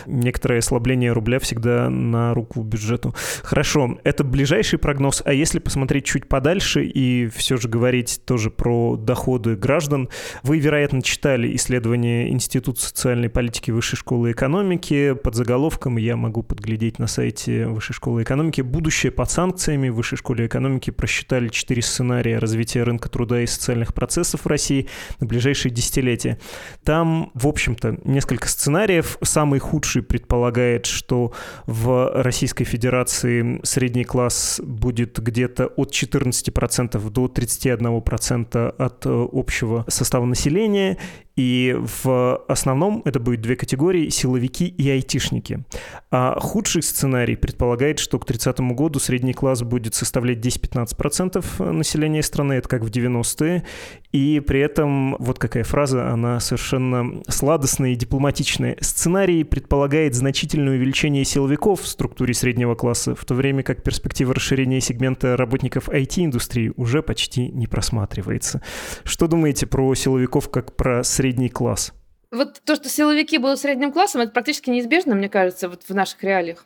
некоторое 0.06 0.60
ослабление 0.60 1.14
рубля 1.14 1.40
всегда 1.40 1.90
на 1.90 2.34
руку 2.34 2.62
бюджету. 2.64 3.16
Хорошо, 3.44 3.98
это 4.04 4.26
ближайший 4.26 4.78
прогноз, 4.78 5.22
а 5.26 5.32
если 5.32 5.60
посмотреть 5.60 6.06
чуть 6.06 6.28
подальше 6.28 6.84
и 6.84 7.28
все 7.28 7.56
же 7.56 7.70
говорить 7.70 8.22
тоже 8.26 8.50
про 8.50 8.98
доходы 8.98 9.56
граждан, 9.56 10.10
вы, 10.44 10.60
вероятно, 10.60 11.02
читали 11.02 11.56
исследование 11.56 12.30
Института 12.30 12.82
социальной 12.82 13.30
политики 13.30 13.72
Высшей 13.72 13.98
школы 13.98 14.32
экономики. 14.32 15.14
Под 15.14 15.36
заголовком, 15.36 15.98
я 15.98 16.18
могу 16.18 16.44
подглядеть 16.44 17.00
на 17.00 17.08
сайте 17.08 17.68
Высшей 17.68 17.94
школы 17.94 18.24
экономики, 18.24 18.62
«Будущее 18.62 19.12
под 19.14 19.32
санкциями» 19.32 19.88
в 19.88 19.96
Высшей 19.96 20.18
школе 20.18 20.46
экономики 20.46 20.90
просчитали 20.90 21.48
четыре 21.70 21.84
сценария 21.84 22.40
развития 22.40 22.82
рынка 22.82 23.10
труда 23.10 23.42
и 23.42 23.46
социальных 23.46 23.94
процессов 23.94 24.42
в 24.42 24.48
России 24.48 24.88
на 25.20 25.28
ближайшие 25.28 25.72
десятилетия. 25.72 26.40
Там, 26.84 27.30
в 27.36 27.46
общем-то, 27.46 28.00
несколько 28.06 28.48
сценариев. 28.48 29.20
Самый 29.22 29.60
худший 29.60 30.02
предполагает, 30.02 30.88
что 30.88 31.32
в 31.68 32.12
Российской 32.24 32.64
Федерации 32.64 33.60
средний 33.62 34.04
класс 34.04 34.60
будет 34.64 35.20
где-то 35.20 35.68
от 35.68 35.92
14% 35.92 37.10
до 37.12 37.26
31% 37.28 38.76
от 38.76 39.06
э, 39.06 39.28
общего 39.32 39.86
состава 39.88 40.26
населения, 40.26 40.98
И 41.40 41.74
в 41.80 42.44
основном 42.50 43.02
это 43.06 43.22
будет 43.22 43.40
две 43.40 43.56
категории– 43.56 44.10
силовики 44.10 44.68
и 44.68 44.90
айтишники. 44.90 45.64
А 46.12 46.38
худший 46.38 46.84
сценарий 46.84 47.38
предполагает, 47.38 48.00
что 48.00 48.20
к 48.20 48.26
30 48.26 48.60
году 48.60 49.00
средний 49.00 49.32
класс 49.32 49.64
будет 49.64 49.96
составлять 49.96 50.40
10-15% 50.40 51.72
населения 51.72 52.24
страны, 52.24 52.56
это 52.56 52.68
как 52.68 52.84
в 52.84 52.90
90-е, 52.90 53.64
и 54.12 54.42
при 54.46 54.60
этом, 54.60 55.16
вот 55.18 55.40
какая 55.40 55.64
фраза, 55.64 56.10
она 56.10 56.42
совершенно 56.42 57.22
сладостная 57.30 57.92
и 57.92 57.96
дипломатичная. 57.96 58.76
Сценарий 58.82 59.46
предполагает 59.46 60.16
значительное 60.16 60.76
увеличение 60.76 61.24
силовиков 61.24 61.80
в 61.80 61.88
структуре 61.88 62.34
среднего 62.34 62.76
класса, 62.76 63.16
в 63.16 63.24
то 63.24 63.34
время 63.34 63.64
как 63.64 63.82
перспектива 63.82 64.34
расширения 64.34 64.82
сегмента 64.82 65.38
работников 65.38 65.88
IT-индустрии 65.88 66.74
уже 66.76 67.02
почти 67.02 67.48
не 67.48 67.68
просматривается. 67.68 68.62
Что 69.06 69.28
думаете 69.28 69.68
про 69.68 69.96
силовиков 69.96 70.50
как 70.50 70.76
про 70.76 71.02
средний 71.06 71.29
класс? 71.50 71.94
Вот 72.32 72.62
то, 72.64 72.76
что 72.76 72.90
силовики 72.90 73.38
будут 73.38 73.60
средним 73.60 73.92
классом, 73.92 74.22
это 74.22 74.32
практически 74.32 74.70
неизбежно, 74.70 75.16
мне 75.16 75.30
кажется, 75.30 75.68
вот 75.70 75.84
в 75.88 75.96
наших 75.96 76.24
реалиях. 76.24 76.66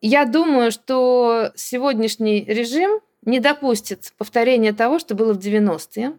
Я 0.00 0.24
думаю, 0.24 0.72
что 0.72 1.52
сегодняшний 1.56 2.44
режим 2.44 3.00
не 3.22 3.40
допустит 3.40 4.12
повторения 4.16 4.72
того, 4.72 4.98
что 4.98 5.14
было 5.14 5.32
в 5.32 5.38
90-е. 5.38 6.16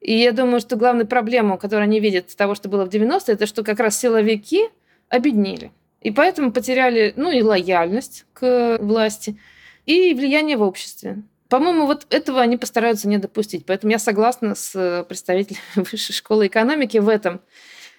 И 0.00 0.18
я 0.18 0.32
думаю, 0.32 0.60
что 0.60 0.76
главная 0.76 1.06
проблема, 1.06 1.56
которую 1.56 1.84
они 1.84 2.00
видят 2.00 2.34
того, 2.36 2.54
что 2.54 2.68
было 2.68 2.84
в 2.84 2.88
90-е, 2.88 3.34
это 3.34 3.46
что 3.46 3.62
как 3.62 3.80
раз 3.80 3.98
силовики 3.98 4.68
обеднели. 5.08 5.72
И 6.00 6.10
поэтому 6.10 6.52
потеряли, 6.52 7.14
ну, 7.16 7.30
и 7.30 7.42
лояльность 7.42 8.26
к 8.34 8.78
власти, 8.80 9.38
и 9.86 10.12
влияние 10.12 10.56
в 10.56 10.62
обществе. 10.62 11.22
По-моему, 11.48 11.86
вот 11.86 12.06
этого 12.10 12.40
они 12.40 12.56
постараются 12.56 13.08
не 13.08 13.18
допустить. 13.18 13.66
Поэтому 13.66 13.92
я 13.92 13.98
согласна 13.98 14.54
с 14.54 15.04
представителями 15.08 15.60
Высшей 15.76 16.14
школы 16.14 16.46
экономики 16.46 16.98
в 16.98 17.08
этом. 17.08 17.40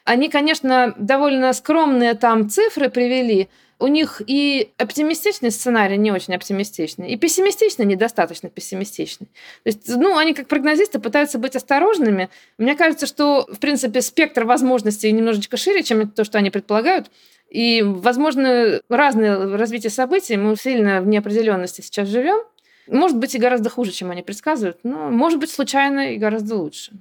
Они, 0.04 0.30
конечно, 0.30 0.94
довольно 0.98 1.52
скромные 1.54 2.14
там 2.14 2.50
цифры 2.50 2.90
привели, 2.90 3.50
у 3.78 3.88
них 3.88 4.22
и 4.26 4.72
оптимистичный 4.78 5.52
сценарий 5.52 5.98
не 5.98 6.12
очень 6.12 6.34
оптимистичный, 6.34 7.10
и 7.10 7.18
пессимистичный 7.18 7.86
недостаточно 7.86 8.50
пессимистичный. 8.50 9.28
То 9.64 9.68
есть, 9.68 9.90
ну, 9.90 10.18
они 10.18 10.34
как 10.34 10.48
прогнозисты 10.48 11.00
пытаются 11.00 11.40
быть 11.40 11.58
осторожными. 11.58 12.30
Мне 12.58 12.76
кажется, 12.76 13.06
что, 13.06 13.46
в 13.52 13.60
принципе, 13.60 14.02
спектр 14.02 14.46
возможностей 14.46 15.12
немножечко 15.12 15.58
шире, 15.58 15.84
чем 15.84 16.10
то, 16.10 16.24
что 16.24 16.38
они 16.38 16.52
предполагают. 16.52 17.12
И, 17.50 17.82
возможно, 17.84 18.80
разные 18.88 19.56
развитие 19.56 19.92
событий. 19.92 20.38
Мы 20.38 20.56
сильно 20.56 21.02
в 21.02 21.08
неопределенности 21.08 21.82
сейчас 21.82 22.08
живем. 22.08 22.44
Может 22.88 23.18
быть, 23.18 23.36
и 23.36 23.40
гораздо 23.40 23.70
хуже, 23.70 23.92
чем 23.92 24.12
они 24.12 24.22
предсказывают, 24.22 24.80
но 24.84 25.10
может 25.10 25.40
быть 25.40 25.50
случайно 25.50 26.14
и 26.14 26.18
гораздо 26.18 26.56
лучше. 26.56 26.92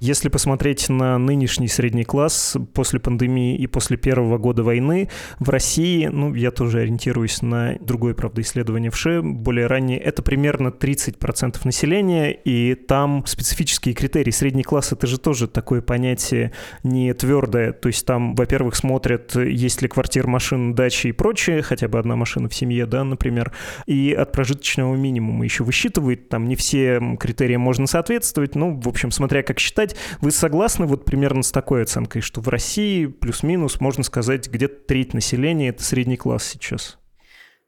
Если 0.00 0.28
посмотреть 0.28 0.88
на 0.88 1.18
нынешний 1.18 1.68
средний 1.68 2.04
класс 2.04 2.56
после 2.72 3.00
пандемии 3.00 3.56
и 3.56 3.66
после 3.66 3.96
первого 3.96 4.38
года 4.38 4.62
войны, 4.62 5.08
в 5.40 5.48
России, 5.48 6.06
ну, 6.06 6.34
я 6.34 6.50
тоже 6.50 6.80
ориентируюсь 6.80 7.42
на 7.42 7.76
другое, 7.80 8.14
правда, 8.14 8.42
исследование 8.42 8.90
ВШЭ, 8.90 9.22
более 9.22 9.66
раннее, 9.66 9.98
это 9.98 10.22
примерно 10.22 10.68
30% 10.68 11.60
населения, 11.64 12.30
и 12.30 12.74
там 12.74 13.24
специфические 13.26 13.94
критерии. 13.94 14.30
Средний 14.30 14.62
класс— 14.62 14.92
это 14.92 15.06
же 15.06 15.18
тоже 15.18 15.48
такое 15.48 15.82
понятие 15.82 16.52
не 16.84 17.12
твердое, 17.12 17.72
то 17.72 17.88
есть 17.88 18.06
там, 18.06 18.34
во-первых, 18.34 18.76
смотрят, 18.76 19.34
есть 19.34 19.82
ли 19.82 19.88
квартир, 19.88 20.26
машин, 20.28 20.74
дачи 20.74 21.08
и 21.08 21.12
прочее, 21.12 21.62
хотя 21.62 21.88
бы 21.88 21.98
одна 21.98 22.14
машина 22.14 22.48
в 22.48 22.54
семье, 22.54 22.86
да, 22.86 23.02
например, 23.02 23.52
и 23.86 24.12
от 24.12 24.32
прожиточного 24.32 24.94
минимума 24.94 25.44
еще 25.44 25.64
высчитывает, 25.64 26.28
там 26.28 26.46
не 26.46 26.54
все 26.54 27.00
критерии 27.18 27.56
можно 27.56 27.86
соответствовать, 27.86 28.54
ну, 28.54 28.80
в 28.80 28.88
общем, 28.88 29.10
смотря 29.10 29.42
как 29.42 29.57
считать. 29.58 29.96
Вы 30.20 30.30
согласны 30.30 30.86
вот 30.86 31.04
примерно 31.04 31.42
с 31.42 31.52
такой 31.52 31.82
оценкой, 31.82 32.22
что 32.22 32.40
в 32.40 32.48
России 32.48 33.06
плюс-минус, 33.06 33.80
можно 33.80 34.02
сказать, 34.02 34.48
где-то 34.48 34.86
треть 34.86 35.14
населения– 35.14 35.68
это 35.70 35.82
средний 35.82 36.16
класс 36.16 36.44
сейчас? 36.44 36.98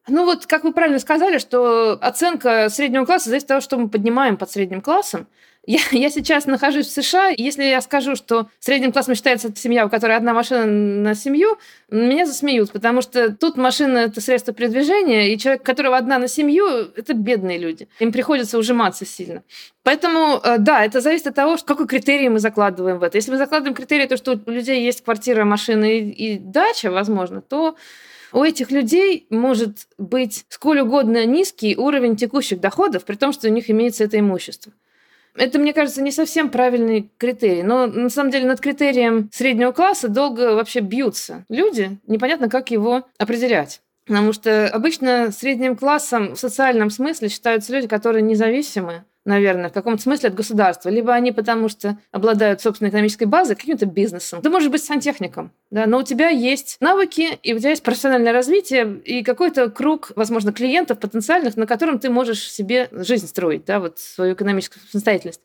Ну 0.09 0.24
вот, 0.24 0.46
как 0.46 0.64
вы 0.64 0.72
правильно 0.72 0.98
сказали, 0.98 1.38
что 1.38 1.92
оценка 2.00 2.68
среднего 2.68 3.05
класса 3.05 3.29
зависит 3.29 3.44
от 3.44 3.48
того, 3.48 3.61
что 3.61 3.79
мы 3.79 3.88
поднимаем 3.88 4.37
под 4.37 4.50
средним 4.50 4.81
классом. 4.81 5.29
Я, 5.66 5.81
я 5.92 6.11
сейчас 6.11 6.46
нахожусь 6.46 6.87
в 6.87 6.90
США, 6.90 7.29
если 7.37 7.64
я 7.64 7.81
скажу, 7.81 8.16
что 8.16 8.49
средним 8.59 8.92
классом 8.92 9.14
считается 9.14 9.55
семья, 9.55 9.87
у 9.87 9.90
которой 9.90 10.16
одна 10.16 10.33
машина 10.33 10.66
на 10.66 11.14
семью, 11.14 11.59
меня 11.90 12.27
засмеют, 12.27 12.73
потому 12.73 13.03
что 13.03 13.35
тут 13.35 13.57
машина– 13.57 13.99
это 13.99 14.20
средство 14.20 14.55
передвижения, 14.55 15.33
и 15.33 15.38
человек, 15.38 15.62
у 15.62 15.64
которого 15.64 15.96
одна 15.96 16.18
на 16.18 16.29
семью– 16.29 16.66
это 16.96 17.14
бедные 17.14 17.59
люди. 17.59 17.88
Им 17.99 18.12
приходится 18.12 18.59
ужиматься 18.59 19.05
сильно. 19.05 19.42
Поэтому, 19.83 20.40
э, 20.42 20.59
да, 20.59 20.85
это 20.85 21.01
зависит 21.01 21.27
от 21.27 21.35
того, 21.35 21.57
какой 21.64 21.87
критерий 21.87 22.29
мы 22.29 22.38
закладываем 22.38 22.99
в 22.99 23.03
это. 23.03 23.18
Если 23.18 23.31
мы 23.31 23.38
закладываем 23.38 23.75
критерий, 23.75 24.07
то, 24.07 24.16
что 24.16 24.38
у 24.44 24.51
людей 24.51 24.85
есть 24.85 25.05
квартира, 25.05 25.44
машина 25.44 25.85
и, 25.85 26.11
и 26.11 26.38
дача, 26.38 26.90
возможно, 26.90 27.40
то 27.40 27.77
у 28.33 28.44
этих 28.44 28.70
людей 28.70 29.27
может 29.31 29.88
быть 29.99 30.44
сколь 30.49 30.81
угодно 30.81 31.27
низкий 31.27 31.77
уровень 31.77 32.16
текущих 32.16 32.61
доходов, 32.61 33.05
при 33.05 33.16
том, 33.16 33.33
что 33.33 33.49
у 33.49 33.51
них 33.51 33.70
имеется 33.70 34.05
это 34.05 34.18
имущество. 34.18 34.73
Это, 35.35 35.59
мне 35.59 35.73
кажется, 35.73 36.03
не 36.03 36.11
совсем 36.11 36.51
правильный 36.51 37.11
критерий. 37.19 37.62
Но 37.62 37.87
на 37.87 38.11
самом 38.11 38.31
деле 38.31 38.47
над 38.47 38.61
критерием 38.61 39.31
среднего 39.33 39.73
класса 39.73 40.09
долго 40.09 40.55
вообще 40.55 40.81
бьются 40.81 41.45
люди. 41.49 41.99
Непонятно, 42.07 42.49
как 42.49 42.71
его 42.71 43.05
определять. 43.19 43.81
Потому 44.07 44.33
что 44.33 44.66
обычно 44.66 45.31
средним 45.31 45.77
классом 45.77 46.35
в 46.35 46.38
социальном 46.38 46.90
смысле 46.90 47.29
считаются 47.29 47.73
люди, 47.73 47.87
которые 47.87 48.23
независимы 48.23 49.05
наверное, 49.24 49.68
в 49.68 49.72
каком-то 49.72 50.02
смысле 50.02 50.30
от 50.30 50.35
государства. 50.35 50.88
Либо 50.88 51.12
они 51.12 51.33
потому 51.33 51.68
что 51.68 51.98
обладают 52.11 52.61
собственной 52.61 52.90
экономической 52.90 53.24
базой, 53.24 53.56
каким-то 53.56 53.87
бизнесом. 53.87 54.42
Ты 54.42 54.50
можешь 54.50 54.70
быть 54.70 54.83
сантехником, 54.83 55.52
да, 55.70 55.87
но 55.87 55.98
у 55.98 56.02
тебя 56.02 56.28
есть 56.28 56.76
навыки, 56.80 57.38
и 57.42 57.54
у 57.54 57.59
тебя 57.59 57.70
есть 57.70 57.83
профессиональное 57.83 58.33
развитие, 58.33 59.00
и 59.04 59.22
какой-то 59.22 59.70
круг, 59.70 60.12
возможно, 60.16 60.52
клиентов 60.52 60.98
потенциальных, 60.98 61.56
на 61.56 61.66
котором 61.66 61.98
ты 61.98 62.11
можешь 62.11 62.50
себе 62.50 62.88
жизнь 62.92 63.26
строить, 63.26 63.64
да, 63.64 63.80
вот 63.80 63.98
свою 63.98 64.35
экономическую 64.35 64.83
самостоятельность. 64.90 65.40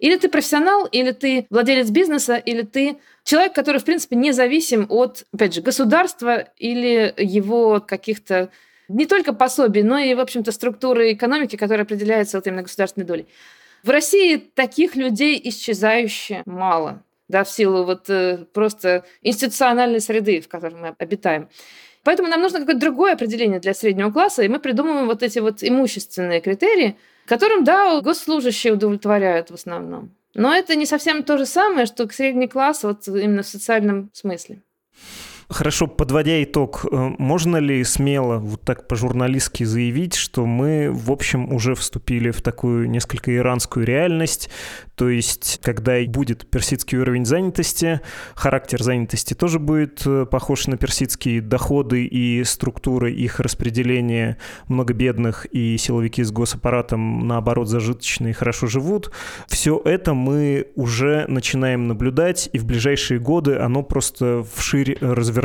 Или 0.00 0.16
ты 0.16 0.28
профессионал, 0.28 0.86
или 0.86 1.12
ты 1.12 1.46
владелец 1.50 1.90
бизнеса, 1.90 2.36
или 2.36 2.62
ты 2.62 2.96
человек, 3.22 3.54
который, 3.54 3.78
в 3.78 3.84
принципе, 3.84 4.16
независим 4.16 4.86
от, 4.88 5.26
опять 5.32 5.54
же, 5.54 5.60
государства 5.60 6.48
или 6.56 7.14
его 7.18 7.80
каких-то 7.80 8.50
не 8.90 9.06
только 9.06 9.32
пособий, 9.32 9.82
но 9.82 9.98
и, 9.98 10.14
в 10.14 10.20
общем-то, 10.20 10.52
структуры 10.52 11.12
экономики, 11.12 11.56
которая 11.56 11.84
определяется 11.84 12.38
вот 12.38 12.46
именно 12.46 12.62
государственной 12.62 13.06
долей. 13.06 13.26
В 13.82 13.90
России 13.90 14.36
таких 14.36 14.96
людей 14.96 15.40
исчезающе 15.42 16.42
мало, 16.44 17.02
да, 17.28 17.44
в 17.44 17.50
силу 17.50 17.84
вот 17.84 18.10
э, 18.10 18.44
просто 18.52 19.04
институциональной 19.22 20.00
среды, 20.00 20.40
в 20.40 20.48
которой 20.48 20.74
мы 20.74 20.94
обитаем. 20.98 21.48
Поэтому 22.02 22.28
нам 22.28 22.40
нужно 22.40 22.60
какое-то 22.60 22.80
другое 22.80 23.12
определение 23.12 23.60
для 23.60 23.74
среднего 23.74 24.10
класса, 24.10 24.42
и 24.42 24.48
мы 24.48 24.58
придумываем 24.58 25.06
вот 25.06 25.22
эти 25.22 25.38
вот 25.38 25.62
имущественные 25.62 26.40
критерии, 26.40 26.96
которым, 27.26 27.64
да, 27.64 28.00
госслужащие 28.00 28.72
удовлетворяют 28.72 29.50
в 29.50 29.54
основном. 29.54 30.10
Но 30.34 30.54
это 30.54 30.76
не 30.76 30.86
совсем 30.86 31.22
то 31.22 31.38
же 31.38 31.46
самое, 31.46 31.86
что 31.86 32.06
к 32.06 32.12
средний 32.12 32.48
класс 32.48 32.82
вот 32.82 33.06
именно 33.06 33.42
в 33.42 33.46
социальном 33.46 34.10
смысле. 34.12 34.62
Хорошо, 35.50 35.88
подводя 35.88 36.40
итог, 36.44 36.86
э, 36.90 37.10
можно 37.18 37.56
ли 37.56 37.82
смело 37.82 38.38
вот 38.38 38.62
так 38.62 38.86
по-журналистски 38.86 39.64
заявить, 39.64 40.14
что 40.14 40.46
мы, 40.46 40.92
в 40.92 41.10
общем, 41.10 41.52
уже 41.52 41.74
вступили 41.74 42.30
в 42.30 42.40
такую 42.40 42.88
несколько 42.88 43.34
иранскую 43.34 43.84
реальность, 43.84 44.48
то 45.00 45.08
есть, 45.08 45.60
когда 45.62 45.96
будет 46.04 46.48
персидский 46.50 46.98
уровень 46.98 47.24
занятости, 47.24 48.00
характер 48.34 48.82
занятости 48.82 49.32
тоже 49.32 49.58
будет 49.58 50.02
э, 50.06 50.26
похож 50.30 50.66
на 50.66 50.76
персидские 50.76 51.40
доходы 51.40 52.04
и 52.04 52.44
структуры 52.44 53.10
их 53.10 53.40
распределения. 53.40 54.36
Много 54.68 54.92
бедных 54.92 55.46
и 55.46 55.78
силовики 55.78 56.22
с 56.22 56.30
госаппаратом, 56.30 57.26
наоборот, 57.26 57.68
зажиточные 57.68 58.34
хорошо 58.34 58.66
живут. 58.66 59.10
Все 59.48 59.80
это 59.84 60.12
мы 60.12 60.68
уже 60.76 61.24
начинаем 61.28 61.88
наблюдать, 61.88 62.50
и 62.52 62.58
в 62.58 62.66
ближайшие 62.66 63.18
годы 63.18 63.56
оно 63.56 63.82
просто 63.82 64.44
вширь 64.54 64.98
развернется. 65.00 65.39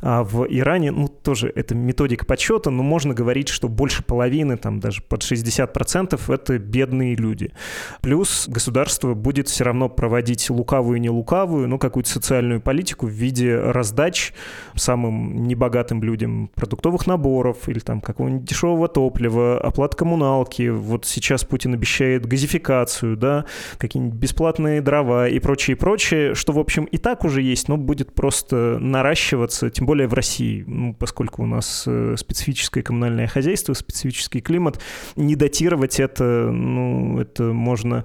А 0.00 0.22
в 0.24 0.46
Иране, 0.48 0.90
ну, 0.90 1.08
тоже 1.08 1.52
это 1.54 1.74
методика 1.74 2.24
подсчета, 2.24 2.70
но 2.70 2.82
можно 2.82 3.14
говорить, 3.14 3.48
что 3.48 3.68
больше 3.68 4.02
половины, 4.02 4.56
там 4.56 4.80
даже 4.80 5.02
под 5.02 5.22
60% 5.22 6.32
это 6.32 6.58
бедные 6.58 7.14
люди. 7.14 7.52
Плюс 8.00 8.48
государство 8.48 9.14
будет 9.14 9.48
все 9.48 9.64
равно 9.64 9.88
проводить 9.88 10.50
лукавую 10.50 11.00
не 11.00 11.10
лукавую, 11.10 11.68
ну, 11.68 11.78
какую-то 11.78 12.10
социальную 12.10 12.60
политику 12.60 13.06
в 13.06 13.10
виде 13.10 13.56
раздач 13.56 14.32
самым 14.74 15.44
небогатым 15.44 16.02
людям 16.02 16.50
продуктовых 16.54 17.06
наборов 17.06 17.68
или 17.68 17.78
там 17.78 18.00
какого-нибудь 18.00 18.44
дешевого 18.44 18.88
топлива, 18.88 19.58
оплат 19.60 19.94
коммуналки. 19.94 20.68
Вот 20.68 21.06
сейчас 21.06 21.44
Путин 21.44 21.74
обещает 21.74 22.26
газификацию, 22.26 23.16
да, 23.16 23.44
какие-нибудь 23.78 24.18
бесплатные 24.18 24.80
дрова 24.80 25.28
и 25.28 25.38
прочее, 25.38 25.76
прочее, 25.76 26.34
что, 26.34 26.52
в 26.52 26.58
общем, 26.58 26.84
и 26.84 26.98
так 26.98 27.24
уже 27.24 27.42
есть, 27.42 27.68
но 27.68 27.76
будет 27.76 28.14
просто 28.14 28.78
наращивать 28.80 29.09
наращиваться, 29.10 29.70
тем 29.70 29.86
более 29.86 30.06
в 30.06 30.14
России, 30.14 30.64
ну, 30.66 30.94
поскольку 30.94 31.42
у 31.42 31.46
нас 31.46 31.84
э, 31.86 32.14
специфическое 32.16 32.82
коммунальное 32.82 33.26
хозяйство, 33.26 33.74
специфический 33.74 34.40
климат, 34.40 34.80
не 35.16 35.34
датировать 35.34 35.98
это, 35.98 36.24
ну, 36.24 37.18
это 37.18 37.42
можно 37.42 38.04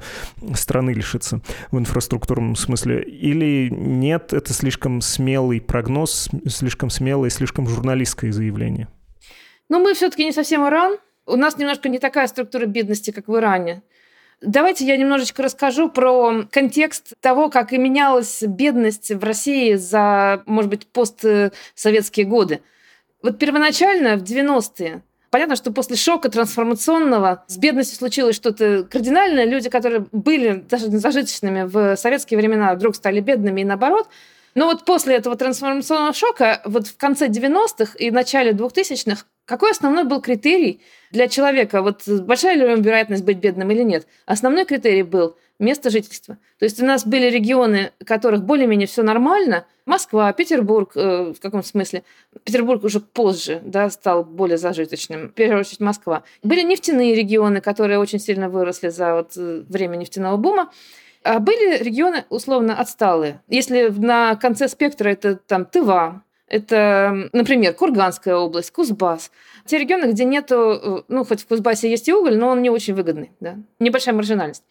страны 0.56 0.92
лишиться 0.92 1.42
в 1.72 1.78
инфраструктурном 1.78 2.56
смысле. 2.56 3.04
Или 3.04 3.70
нет, 3.72 4.34
это 4.34 4.54
слишком 4.54 5.02
смелый 5.02 5.62
прогноз, 5.62 6.30
слишком 6.48 6.90
смелое, 6.90 7.30
слишком 7.30 7.68
журналистское 7.68 8.32
заявление? 8.32 8.88
Ну, 9.70 9.80
мы 9.80 9.94
все-таки 9.94 10.26
не 10.26 10.32
совсем 10.32 10.68
Иран. 10.68 10.98
У 11.28 11.36
нас 11.36 11.58
немножко 11.58 11.90
не 11.90 12.00
такая 12.00 12.28
структура 12.28 12.66
бедности, 12.66 13.12
как 13.12 13.28
в 13.28 13.36
Иране. 13.36 13.84
Давайте 14.42 14.86
я 14.86 14.98
немножечко 14.98 15.44
расскажу 15.44 15.90
про 15.90 16.44
контекст 16.52 17.14
того, 17.22 17.50
как 17.50 17.74
и 17.74 17.78
менялась 17.78 18.44
бедность 18.44 19.12
в 19.12 19.24
России 19.24 19.76
за, 19.76 20.44
может 20.46 20.70
быть, 20.70 20.88
постсоветские 20.88 22.26
годы. 22.26 22.62
Вот 23.22 23.40
первоначально, 23.40 24.18
в 24.18 24.24
90-е, 24.24 25.02
понятно, 25.32 25.56
что 25.56 25.72
после 25.72 25.96
шока 25.96 26.30
трансформационного 26.30 27.44
с 27.48 27.58
бедностью 27.58 27.98
случилось 27.98 28.36
что-то 28.36 28.84
кардинальное. 28.84 29.46
Люди, 29.46 29.70
которые 29.70 30.06
были 30.12 30.64
даже 30.70 30.90
зажиточными 30.90 31.64
в 31.64 31.96
советские 31.96 32.38
времена, 32.38 32.76
вдруг 32.76 32.96
стали 32.96 33.22
бедными 33.22 33.62
и 33.62 33.66
наоборот. 33.66 34.08
Но 34.54 34.68
вот 34.68 34.86
после 34.86 35.16
этого 35.16 35.36
трансформационного 35.36 36.14
шока, 36.14 36.62
вот 36.66 36.88
в 36.88 36.98
конце 36.98 37.28
90-х 37.28 37.96
и 37.98 38.12
начале 38.12 38.52
2000-х, 38.52 39.26
какой 39.46 39.72
основной 39.72 40.04
был 40.04 40.22
критерий 40.22 40.82
для 41.12 41.28
человека? 41.28 41.82
Вот 41.82 42.08
большая 42.08 42.56
ли 42.56 42.82
вероятность 42.82 43.24
быть 43.24 43.38
бедным 43.38 43.72
или 43.72 43.84
нет? 43.84 44.08
Основной 44.26 44.66
критерий 44.66 45.04
был 45.04 45.38
место 45.60 45.90
жительства. 45.90 46.38
То 46.60 46.66
есть 46.66 46.82
у 46.82 46.86
нас 46.86 47.06
были 47.06 47.30
регионы, 47.30 47.92
в 48.00 48.06
которых 48.06 48.44
более-менее 48.44 48.88
все 48.88 49.04
нормально. 49.04 49.66
Москва, 49.86 50.34
Петербург, 50.34 50.92
э, 50.96 51.34
в 51.34 51.40
каком 51.40 51.64
смысле? 51.64 52.04
Петербург 52.44 52.84
уже 52.84 53.00
позже 53.00 53.62
да, 53.64 53.90
стал 53.90 54.24
более 54.24 54.58
зажиточным. 54.58 55.30
В 55.30 55.34
первую 55.34 55.62
очередь 55.62 55.80
Москва. 55.80 56.24
Были 56.44 56.62
нефтяные 56.64 57.16
регионы, 57.16 57.62
которые 57.62 58.00
очень 58.00 58.20
сильно 58.20 58.50
выросли 58.50 58.90
за 58.90 59.16
вот 59.16 59.34
э, 59.38 59.64
время 59.70 59.96
нефтяного 59.96 60.38
бума. 60.38 60.72
А 61.24 61.40
были 61.40 61.82
регионы 61.82 62.26
условно 62.30 62.78
отсталые. 62.78 63.42
Если 63.48 63.88
на 63.90 64.36
конце 64.36 64.68
спектра 64.68 65.10
это 65.10 65.36
там 65.36 65.66
Тыва, 65.66 66.24
это, 66.48 67.30
например, 67.34 67.74
Курганская 67.74 68.36
область, 68.36 68.72
Кузбасс. 68.72 69.32
Те 69.66 69.80
регионы, 69.80 70.12
где 70.12 70.26
нету, 70.26 70.56
э, 70.56 71.04
ну, 71.08 71.26
хоть 71.26 71.42
в 71.42 71.48
Кузбассе 71.48 71.90
есть 71.90 72.08
и 72.08 72.14
уголь, 72.14 72.38
но 72.38 72.50
он 72.50 72.62
не 72.62 72.70
очень 72.70 72.94
выгодный, 72.94 73.32
да, 73.40 73.58
небольшая 73.80 74.14
маржинальность. 74.14 74.64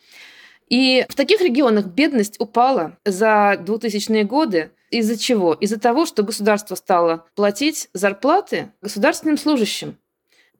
И 0.68 1.04
в 1.08 1.14
таких 1.14 1.40
регионах 1.40 1.86
бедность 1.86 2.40
упала 2.40 2.96
за 3.04 3.56
2000-е 3.60 4.24
годы. 4.24 4.70
Из-за 4.90 5.18
чего? 5.18 5.52
Из-за 5.54 5.78
того, 5.78 6.06
что 6.06 6.22
государство 6.22 6.74
стало 6.74 7.26
платить 7.34 7.88
зарплаты 7.92 8.70
государственным 8.80 9.36
служащим 9.36 9.98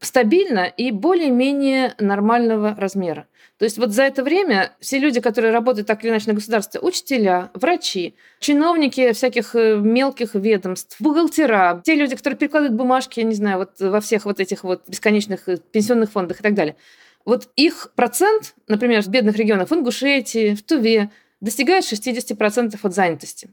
стабильно 0.01 0.67
и 0.67 0.91
более-менее 0.91 1.95
нормального 1.99 2.75
размера. 2.77 3.27
То 3.65 3.67
есть 3.67 3.79
вот 3.79 3.93
за 3.93 4.03
это 4.03 4.23
время 4.23 4.73
все 4.79 4.99
люди, 4.99 5.23
которые 5.23 5.51
работают 5.51 5.87
так 5.87 6.05
или 6.05 6.11
иначе 6.11 6.27
на 6.27 6.35
государстве, 6.35 6.81
учителя, 6.81 7.51
врачи, 7.55 8.15
чиновники 8.39 9.15
всяких 9.15 9.55
э, 9.55 9.77
мелких 9.77 10.35
ведомств, 10.35 11.01
бухгалтера, 11.01 11.81
те 11.83 11.95
люди, 11.95 12.15
которые 12.15 12.37
перекладывают 12.37 12.77
бумажки, 12.77 13.21
я 13.21 13.25
не 13.25 13.35
знаю, 13.35 13.57
вот 13.57 13.81
во 13.81 14.03
всех 14.03 14.27
вот 14.27 14.39
этих 14.39 14.65
вот 14.65 14.87
бесконечных 14.87 15.49
э, 15.49 15.57
пенсионных 15.57 16.11
фондах 16.11 16.41
и 16.41 16.43
так 16.43 16.53
далее. 16.53 16.77
Вот 17.25 17.49
их 17.57 17.91
процент, 17.97 18.55
например, 18.69 19.01
в 19.01 19.09
бедных 19.09 19.35
регионах, 19.37 19.71
в 19.71 19.73
Ингушетии, 19.73 20.55
в 20.55 20.63
Туве, 20.63 21.11
достигает 21.41 21.85
60% 21.85 22.79
от 22.83 22.95
занятости. 22.95 23.49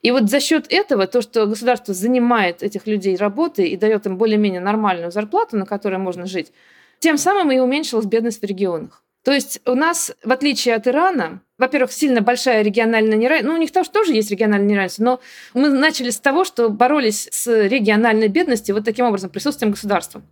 И 0.00 0.10
вот 0.10 0.28
за 0.28 0.40
счет 0.40 0.66
этого, 0.70 1.06
то, 1.06 1.22
что 1.22 1.46
государство 1.46 1.94
занимает 1.94 2.64
этих 2.64 2.88
людей 2.88 3.14
работой 3.14 3.68
и 3.68 3.76
дает 3.76 4.06
им 4.06 4.18
более-менее 4.18 4.60
нормальную 4.60 5.12
зарплату, 5.12 5.56
на 5.56 5.66
которой 5.66 5.98
можно 5.98 6.26
жить, 6.26 6.50
тем 6.98 7.16
самым 7.16 7.52
и 7.52 7.60
уменьшилась 7.60 8.06
бедность 8.06 8.42
в 8.42 8.44
регионах. 8.44 9.02
То 9.24 9.32
есть 9.32 9.60
у 9.66 9.74
нас, 9.74 10.12
в 10.24 10.32
отличие 10.32 10.74
от 10.74 10.88
Ирана, 10.88 11.42
во-первых, 11.58 11.92
сильно 11.92 12.22
большая 12.22 12.62
региональная 12.62 13.16
неравенство. 13.16 13.50
Ну, 13.50 13.56
у 13.56 13.60
них 13.60 13.70
тоже, 13.70 13.90
тоже 13.90 14.14
есть 14.14 14.30
региональное 14.30 14.68
неравенство, 14.68 15.04
но 15.04 15.20
мы 15.54 15.68
начали 15.68 16.10
с 16.10 16.18
того, 16.18 16.44
что 16.44 16.68
боролись 16.70 17.28
с 17.30 17.46
региональной 17.68 18.28
бедностью 18.28 18.74
вот 18.74 18.84
таким 18.84 19.06
образом, 19.06 19.30
присутствием 19.30 19.70
государства. 19.70 20.22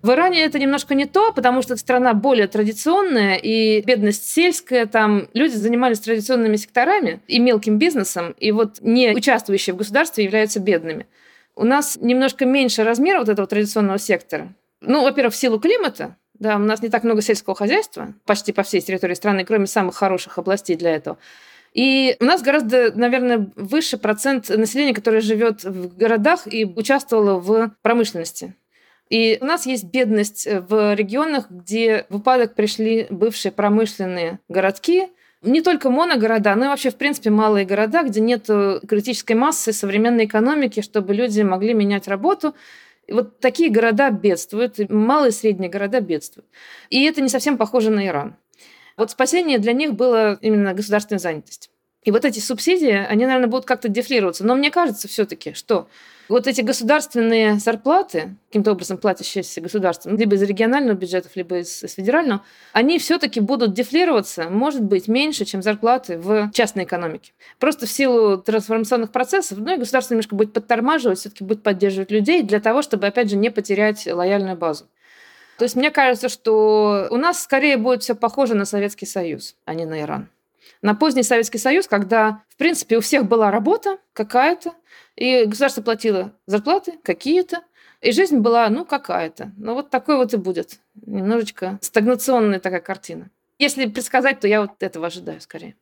В 0.00 0.10
Иране 0.10 0.44
это 0.44 0.58
немножко 0.58 0.94
не 0.94 1.06
то, 1.06 1.32
потому 1.32 1.62
что 1.62 1.76
страна 1.76 2.12
более 2.12 2.46
традиционная, 2.46 3.36
и 3.36 3.80
бедность 3.82 4.28
сельская, 4.28 4.84
там 4.84 5.28
люди 5.32 5.54
занимались 5.54 6.00
традиционными 6.00 6.56
секторами 6.56 7.20
и 7.26 7.38
мелким 7.38 7.78
бизнесом, 7.78 8.34
и 8.38 8.52
вот 8.52 8.80
не 8.80 9.12
участвующие 9.12 9.72
в 9.72 9.78
государстве 9.78 10.24
являются 10.24 10.60
бедными. 10.60 11.06
У 11.56 11.64
нас 11.64 11.96
немножко 12.00 12.44
меньше 12.44 12.84
размер 12.84 13.18
вот 13.18 13.28
этого 13.28 13.46
традиционного 13.46 13.98
сектора. 13.98 14.54
Ну, 14.82 15.04
во-первых, 15.04 15.32
в 15.32 15.38
силу 15.38 15.58
климата, 15.58 16.16
да, 16.38 16.56
у 16.56 16.60
нас 16.60 16.82
не 16.82 16.88
так 16.88 17.04
много 17.04 17.22
сельского 17.22 17.54
хозяйства 17.54 18.14
почти 18.26 18.52
по 18.52 18.62
всей 18.62 18.80
территории 18.80 19.14
страны, 19.14 19.44
кроме 19.44 19.66
самых 19.66 19.94
хороших 19.94 20.38
областей 20.38 20.76
для 20.76 20.94
этого. 20.94 21.18
И 21.72 22.16
у 22.20 22.24
нас 22.24 22.42
гораздо, 22.42 22.92
наверное, 22.96 23.50
выше 23.56 23.98
процент 23.98 24.48
населения, 24.48 24.94
которое 24.94 25.20
живет 25.20 25.64
в 25.64 25.96
городах 25.96 26.46
и 26.46 26.64
участвовало 26.64 27.40
в 27.40 27.72
промышленности. 27.82 28.54
И 29.10 29.38
у 29.40 29.44
нас 29.44 29.66
есть 29.66 29.84
бедность 29.84 30.46
э, 30.46 30.60
в 30.60 30.94
регионах, 30.94 31.50
где 31.50 32.06
в 32.08 32.16
упадок 32.16 32.54
пришли 32.54 33.06
бывшие 33.10 33.52
промышленные 33.52 34.38
городки, 34.48 35.08
не 35.42 35.60
только 35.60 35.90
моногорода, 35.90 36.54
но 36.54 36.64
и 36.64 36.68
вообще, 36.68 36.90
в 36.90 36.96
принципе, 36.96 37.28
малые 37.28 37.66
города, 37.66 38.02
где 38.02 38.20
нет 38.20 38.46
критической 38.46 39.36
массы 39.36 39.74
современной 39.74 40.24
экономики, 40.24 40.80
чтобы 40.80 41.12
люди 41.12 41.42
могли 41.42 41.74
менять 41.74 42.08
работу. 42.08 42.54
Вот 43.08 43.40
такие 43.40 43.70
города 43.70 44.10
бедствуют, 44.10 44.78
малые 44.90 45.30
и 45.30 45.32
средние 45.32 45.70
города 45.70 46.00
бедствуют. 46.00 46.46
И 46.90 47.04
это 47.04 47.20
не 47.20 47.28
совсем 47.28 47.56
похоже 47.56 47.90
на 47.90 48.06
Иран. 48.06 48.36
Вот 48.96 49.10
спасение 49.10 49.58
для 49.58 49.72
них 49.72 49.94
было 49.94 50.38
именно 50.40 50.74
государственная 50.74 51.18
занятость. 51.18 51.70
И 52.02 52.10
вот 52.10 52.24
эти 52.24 52.38
субсидии, 52.38 52.92
они, 52.92 53.24
наверное, 53.24 53.48
будут 53.48 53.64
как-то 53.64 53.88
дефлироваться. 53.88 54.44
Но 54.44 54.54
мне 54.54 54.70
кажется 54.70 55.08
все-таки, 55.08 55.54
что 55.54 55.88
вот 56.28 56.46
эти 56.46 56.60
государственные 56.60 57.58
зарплаты, 57.58 58.36
каким-то 58.48 58.72
образом 58.72 58.98
платящиеся 58.98 59.60
государством, 59.60 60.16
либо 60.16 60.36
из 60.36 60.42
регионального 60.42 60.96
бюджета, 60.96 61.28
либо 61.34 61.58
из, 61.58 61.82
из 61.82 61.94
федерального, 61.94 62.42
они 62.72 62.98
все-таки 62.98 63.40
будут 63.40 63.74
дефлироваться, 63.74 64.48
может 64.48 64.82
быть, 64.82 65.08
меньше, 65.08 65.44
чем 65.44 65.62
зарплаты 65.62 66.18
в 66.18 66.50
частной 66.52 66.84
экономике. 66.84 67.32
Просто 67.58 67.86
в 67.86 67.90
силу 67.90 68.38
трансформационных 68.38 69.12
процессов, 69.12 69.58
ну 69.58 69.74
и 69.74 69.78
государство 69.78 70.14
немножко 70.14 70.34
будет 70.34 70.52
подтормаживать, 70.52 71.18
все-таки 71.18 71.44
будет 71.44 71.62
поддерживать 71.62 72.10
людей 72.10 72.42
для 72.42 72.60
того, 72.60 72.82
чтобы, 72.82 73.06
опять 73.06 73.30
же, 73.30 73.36
не 73.36 73.50
потерять 73.50 74.06
лояльную 74.06 74.56
базу. 74.56 74.86
То 75.58 75.64
есть 75.64 75.76
мне 75.76 75.90
кажется, 75.90 76.28
что 76.28 77.06
у 77.10 77.16
нас 77.16 77.42
скорее 77.42 77.76
будет 77.76 78.02
все 78.02 78.14
похоже 78.14 78.54
на 78.54 78.64
Советский 78.64 79.06
Союз, 79.06 79.56
а 79.64 79.74
не 79.74 79.84
на 79.84 80.00
Иран 80.00 80.28
на 80.82 80.94
поздний 80.94 81.22
Советский 81.22 81.58
Союз, 81.58 81.86
когда, 81.86 82.42
в 82.48 82.56
принципе, 82.56 82.98
у 82.98 83.00
всех 83.00 83.26
была 83.26 83.50
работа 83.50 83.98
какая-то, 84.12 84.74
и 85.16 85.44
государство 85.44 85.82
платило 85.82 86.32
зарплаты 86.46 86.94
какие-то, 87.02 87.62
и 88.00 88.12
жизнь 88.12 88.38
была, 88.38 88.68
ну, 88.68 88.84
какая-то. 88.84 89.52
Ну, 89.56 89.74
вот 89.74 89.90
такой 89.90 90.16
вот 90.16 90.34
и 90.34 90.36
будет. 90.36 90.80
Немножечко 91.06 91.78
стагнационная 91.80 92.60
такая 92.60 92.80
картина. 92.80 93.30
Если 93.58 93.86
предсказать, 93.86 94.40
то 94.40 94.48
я 94.48 94.60
вот 94.60 94.82
этого 94.82 95.06
ожидаю 95.06 95.40
скорее. 95.40 95.76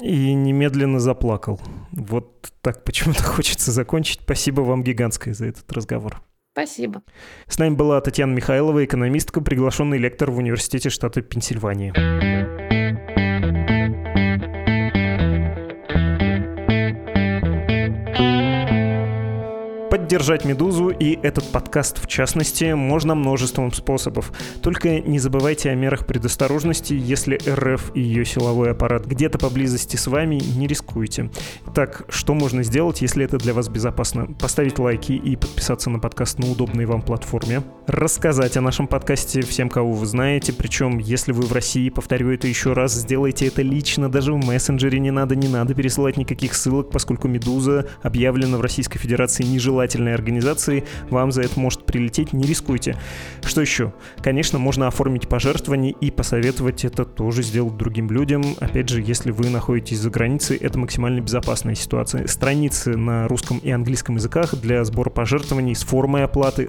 И 0.00 0.32
немедленно 0.34 1.00
заплакал. 1.00 1.60
Вот 1.92 2.52
так 2.62 2.84
почему-то 2.84 3.22
хочется 3.24 3.72
закончить. 3.72 4.20
Спасибо 4.22 4.62
вам 4.62 4.84
гигантское 4.84 5.34
за 5.34 5.46
этот 5.46 5.70
разговор. 5.72 6.22
Спасибо. 6.52 7.02
С 7.46 7.58
нами 7.58 7.74
была 7.74 8.00
Татьяна 8.00 8.32
Михайлова, 8.32 8.82
экономистка, 8.82 9.42
приглашенный 9.42 9.98
лектор 9.98 10.30
в 10.30 10.38
Университете 10.38 10.88
штата 10.88 11.20
Пенсильвания. 11.20 11.92
Поддержать 19.96 20.44
«Медузу» 20.44 20.90
и 20.90 21.18
этот 21.22 21.50
подкаст 21.50 22.04
в 22.04 22.06
частности 22.06 22.74
можно 22.74 23.14
множеством 23.14 23.72
способов. 23.72 24.30
Только 24.60 25.00
не 25.00 25.18
забывайте 25.18 25.70
о 25.70 25.74
мерах 25.74 26.04
предосторожности, 26.04 26.92
если 26.92 27.38
РФ 27.48 27.92
и 27.94 28.02
ее 28.02 28.26
силовой 28.26 28.72
аппарат 28.72 29.06
где-то 29.06 29.38
поблизости 29.38 29.96
с 29.96 30.06
вами, 30.06 30.34
не 30.34 30.66
рискуйте. 30.66 31.30
Так, 31.74 32.04
что 32.10 32.34
можно 32.34 32.62
сделать, 32.62 33.00
если 33.00 33.24
это 33.24 33.38
для 33.38 33.54
вас 33.54 33.70
безопасно? 33.70 34.26
Поставить 34.26 34.78
лайки 34.78 35.12
и 35.12 35.34
подписаться 35.34 35.88
на 35.88 35.98
подкаст 35.98 36.38
на 36.40 36.50
удобной 36.50 36.84
вам 36.84 37.00
платформе. 37.00 37.62
Рассказать 37.88 38.56
о 38.56 38.60
нашем 38.60 38.88
подкасте 38.88 39.42
всем, 39.42 39.68
кого 39.68 39.92
вы 39.92 40.06
знаете, 40.06 40.52
причем, 40.52 40.98
если 40.98 41.30
вы 41.30 41.42
в 41.42 41.52
России, 41.52 41.88
повторю 41.88 42.32
это 42.32 42.48
еще 42.48 42.72
раз, 42.72 42.92
сделайте 42.94 43.46
это 43.46 43.62
лично, 43.62 44.10
даже 44.10 44.32
в 44.32 44.44
мессенджере 44.44 44.98
не 44.98 45.12
надо, 45.12 45.36
не 45.36 45.46
надо 45.46 45.72
пересылать 45.72 46.16
никаких 46.16 46.54
ссылок, 46.54 46.90
поскольку 46.90 47.28
«Медуза» 47.28 47.86
объявлена 48.02 48.58
в 48.58 48.60
Российской 48.60 48.98
Федерации 48.98 49.44
нежелательной 49.44 50.14
организации, 50.14 50.82
вам 51.10 51.30
за 51.30 51.42
это 51.42 51.60
может 51.60 51.86
прилететь, 51.86 52.32
не 52.32 52.42
рискуйте. 52.42 52.96
Что 53.44 53.60
еще? 53.60 53.94
Конечно, 54.20 54.58
можно 54.58 54.88
оформить 54.88 55.28
пожертвование 55.28 55.92
и 55.92 56.10
посоветовать 56.10 56.84
это 56.84 57.04
тоже 57.04 57.44
сделать 57.44 57.76
другим 57.76 58.10
людям. 58.10 58.42
Опять 58.58 58.88
же, 58.88 59.00
если 59.00 59.30
вы 59.30 59.48
находитесь 59.48 60.00
за 60.00 60.10
границей, 60.10 60.56
это 60.56 60.76
максимально 60.76 61.20
безопасная 61.20 61.76
ситуация. 61.76 62.26
Страницы 62.26 62.96
на 62.96 63.28
русском 63.28 63.58
и 63.58 63.70
английском 63.70 64.16
языках 64.16 64.56
для 64.56 64.84
сбора 64.84 65.10
пожертвований 65.10 65.76
с 65.76 65.84
формой 65.84 66.24
оплаты 66.24 66.66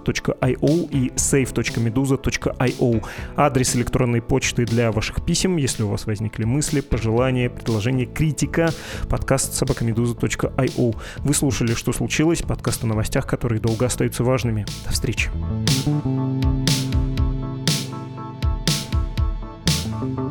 support.meduza.io 0.00 0.88
и 0.90 1.10
save.meduza.io. 1.14 3.06
Адрес 3.36 3.76
электронной 3.76 4.22
почты 4.22 4.64
для 4.64 4.92
ваших 4.92 5.24
писем, 5.24 5.56
если 5.56 5.82
у 5.82 5.88
вас 5.88 6.06
возникли 6.06 6.44
мысли, 6.44 6.80
пожелания, 6.80 7.50
предложения, 7.50 8.06
критика, 8.06 8.70
подкаст 9.08 9.54
собакамедуза.io. 9.54 10.96
Вы 11.18 11.34
слушали 11.34 11.74
«Что 11.74 11.92
случилось?» 11.92 12.42
подкаст 12.42 12.84
о 12.84 12.86
новостях, 12.86 13.26
которые 13.26 13.60
долго 13.60 13.86
остаются 13.86 14.24
важными. 14.24 14.66
До 14.86 14.92
встречи. 14.92 15.30
thank 20.00 20.18
you 20.18 20.29